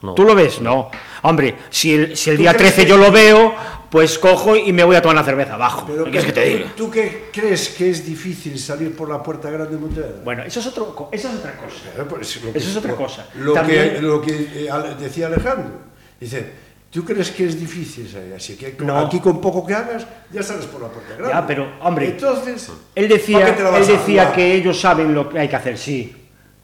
[0.02, 0.14] no.
[0.14, 0.60] ¿Tú lo ves?
[0.62, 0.90] No.
[1.22, 3.54] Hombre, si el, si el día crees 13 que- yo lo veo,
[3.90, 5.84] pues cojo y me voy a tomar una cerveza abajo.
[5.86, 6.72] Pero ¿Qué quieres que te diga?
[6.76, 10.20] ¿Tú qué crees que es difícil salir por la puerta grande de Montevideo?
[10.24, 12.08] Bueno, eso es, otro, eso es otra cosa.
[12.08, 13.26] Pues, lo Eso es otra cosa.
[13.34, 15.89] Lo También- que, lo que eh, decía Alejandro.
[16.20, 16.50] Dice,
[16.90, 18.56] ¿tú crees que es difícil así?
[18.56, 18.98] Que con- No.
[18.98, 21.32] aquí con poco que hagas, ya sales por la puerta grande.
[21.34, 25.48] Ya, pero, hombre, Entonces, Él ¿para decía, él decía que ellos saben lo que hay
[25.48, 26.14] que hacer, sí.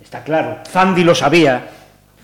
[0.01, 0.59] Está claro.
[0.71, 1.69] Fandi lo sabía.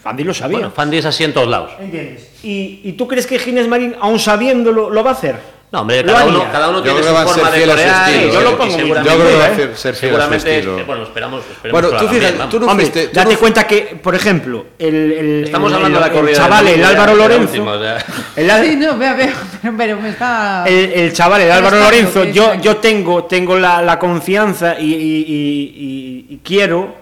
[0.03, 0.59] Fandi lo sabía.
[0.59, 1.73] Bueno, Fandi es así en todos lados.
[1.81, 2.29] ¿Entiendes?
[2.43, 5.37] ¿Y, ¿Y tú crees que Ginés Marín, aún sabiéndolo, lo va a hacer?
[5.73, 8.11] No, hombre, cada uno, cada uno tiene su forma de fiel a su torear.
[8.11, 9.57] estilo, y yo lo pongo muy seguramente, Yo creo que va a ¿eh?
[9.57, 10.85] ser, ser fiel a su seguramente, estilo.
[10.85, 12.71] bueno, esperamos, esperemos Bueno, tú fíjate, bien, tú no vamos.
[12.73, 16.07] Hombre, fuiste- tú date no- cuenta que, por ejemplo, el, el- Estamos el- hablando de
[16.07, 17.97] la corrida chaval, el Álvaro Lorenzo, última, o sea.
[18.37, 19.33] el, Sí, no, veo, veo,
[19.79, 20.65] pero, me está...
[20.69, 26.27] el, chaval, el Álvaro Lorenzo, yo, yo tengo, tengo la, la confianza y, y- y-
[26.29, 26.95] y- y quiero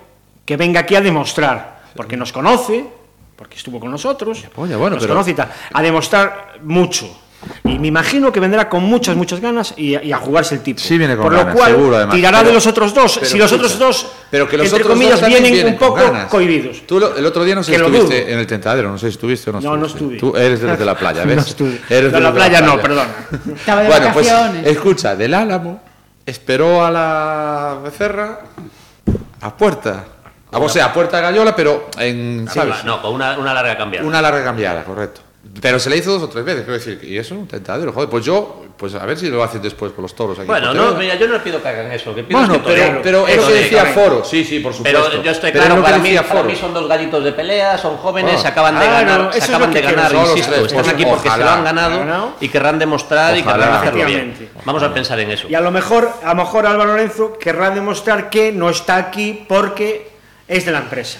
[0.46, 2.84] que venga aquí a demostrar, porque nos conoce,
[3.34, 7.22] porque estuvo con nosotros, polla, bueno, nos pero- conoce y tal, a demostrar mucho.
[7.64, 10.60] Y me imagino que vendrá con muchas, muchas ganas y, a- y a jugarse el
[10.60, 10.78] tipo.
[10.80, 12.14] Sí viene con Por ganas, lo cual, seguro, además.
[12.16, 13.14] tirará Pero- de los otros dos.
[13.18, 15.72] pero si los escucha, otros dos, pero que los entre otros comillas, dos vienen, vienen
[15.74, 16.26] un con poco ganas.
[16.28, 16.82] cohibidos.
[16.86, 19.12] Tú lo- el otro día no sé si estuviste en el tentadero, no sé si
[19.12, 20.16] estuviste o no No, no estuviste.
[20.16, 20.32] estuve.
[20.32, 21.36] Tú eres de los de la playa, ¿ves?
[21.36, 21.80] No estuve.
[21.88, 22.74] Eres De la playa no.
[23.54, 24.30] Estaba de bueno, pues
[24.64, 25.80] escucha, del Álamo
[26.26, 28.40] esperó a la becerra
[29.40, 30.04] a puerta.
[30.52, 32.84] A, o sea, a puerta de Gallola, pero en, ¿sabes?
[32.84, 34.06] No, con una, una larga cambiada.
[34.06, 35.20] Una larga cambiada, correcto.
[35.62, 37.92] Pero se le hizo dos o tres veces, quiero decir, y eso es un tentadero,
[37.92, 38.08] joder.
[38.10, 40.42] Pues yo, pues a ver si lo hacen después con los toros aquí.
[40.42, 42.14] en Bueno, no, mira, yo no le pido que hagan eso.
[42.14, 44.60] Que pido Bueno, que pero, pero es Eso lo que de- decía Foro, sí, sí,
[44.60, 45.00] por supuesto.
[45.10, 47.24] Pero yo estoy Pero claro, es lo que para, mí, para mí son dos gallitos
[47.24, 50.14] de pelea, son jóvenes, Bueno, se acaban de claro, ganar, se es acaban de ganar,
[50.14, 51.54] insisto, tres, están pues, aquí porque se lo ojalá.
[51.58, 53.56] han ganado y querrán demostrar y Ojalá.
[53.64, 54.48] querrán hacerlo bien.
[54.66, 55.48] Vamos a pensar en eso.
[55.48, 59.44] Y a lo mejor, a lo mejor Álvaro Lorenzo querrá demostrar que no está aquí
[59.48, 60.10] porque
[60.46, 61.18] es de la empresa.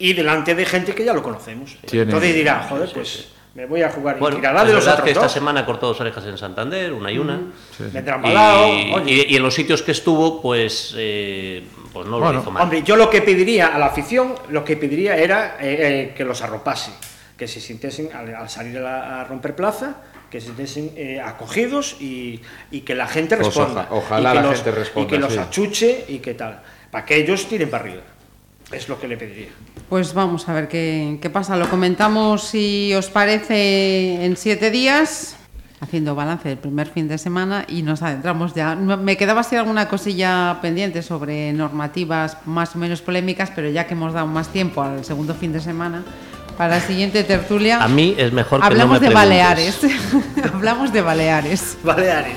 [0.00, 1.76] Y delante de gente que ya lo conocemos.
[1.86, 4.86] Tiene- Entonces dirá, joder, pues me voy a jugar y Bueno, tirará es de los
[4.86, 5.32] otros que esta dos.
[5.32, 7.38] semana cortó dos orejas en Santander, una y una.
[7.78, 9.12] Y, embalado, oye.
[9.28, 12.62] y- y en los sitios que estuvo, pues, eh, pues no Bueno, lo hizo mal.
[12.62, 16.24] Hombre, yo lo que pediría a la afición, lo que pediría era eh, eh, que
[16.24, 16.92] los arropase,
[17.36, 19.96] que se sintiesen al, al salir a, la- a romper plaza,
[20.30, 22.40] que se sintiesen eh, acogidos y,
[22.70, 23.88] y que la gente Pues responda.
[23.90, 25.38] oja- ojalá y que la los, gente responda, Y que los sí.
[25.40, 28.02] achuche y que tal, para que ellos tiren para arriba.
[28.72, 29.48] Es lo que le pediría.
[29.88, 31.56] Pues vamos a ver qué, qué pasa.
[31.56, 35.36] Lo comentamos, si os parece, en siete días,
[35.80, 38.76] haciendo balance del primer fin de semana y nos adentramos ya.
[38.76, 43.94] Me quedaba así alguna cosilla pendiente sobre normativas más o menos polémicas, pero ya que
[43.94, 46.04] hemos dado más tiempo al segundo fin de semana,
[46.56, 49.80] para la siguiente tertulia, A mí es mejor que hablamos no me de preguntes.
[49.80, 49.80] Baleares.
[50.54, 51.78] hablamos de Baleares.
[51.82, 52.36] Baleares.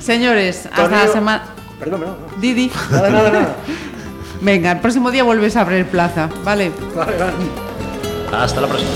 [0.00, 1.44] Señores, hasta la semana...
[1.80, 2.18] Perdón, perdón.
[2.30, 2.40] no.
[2.40, 2.70] Didi.
[2.90, 3.56] Nada, nada, nada.
[4.42, 6.72] Venga, el próximo día vuelves a abrir plaza, ¿vale?
[6.96, 7.32] Vale, vale.
[8.32, 8.90] Hasta la próxima.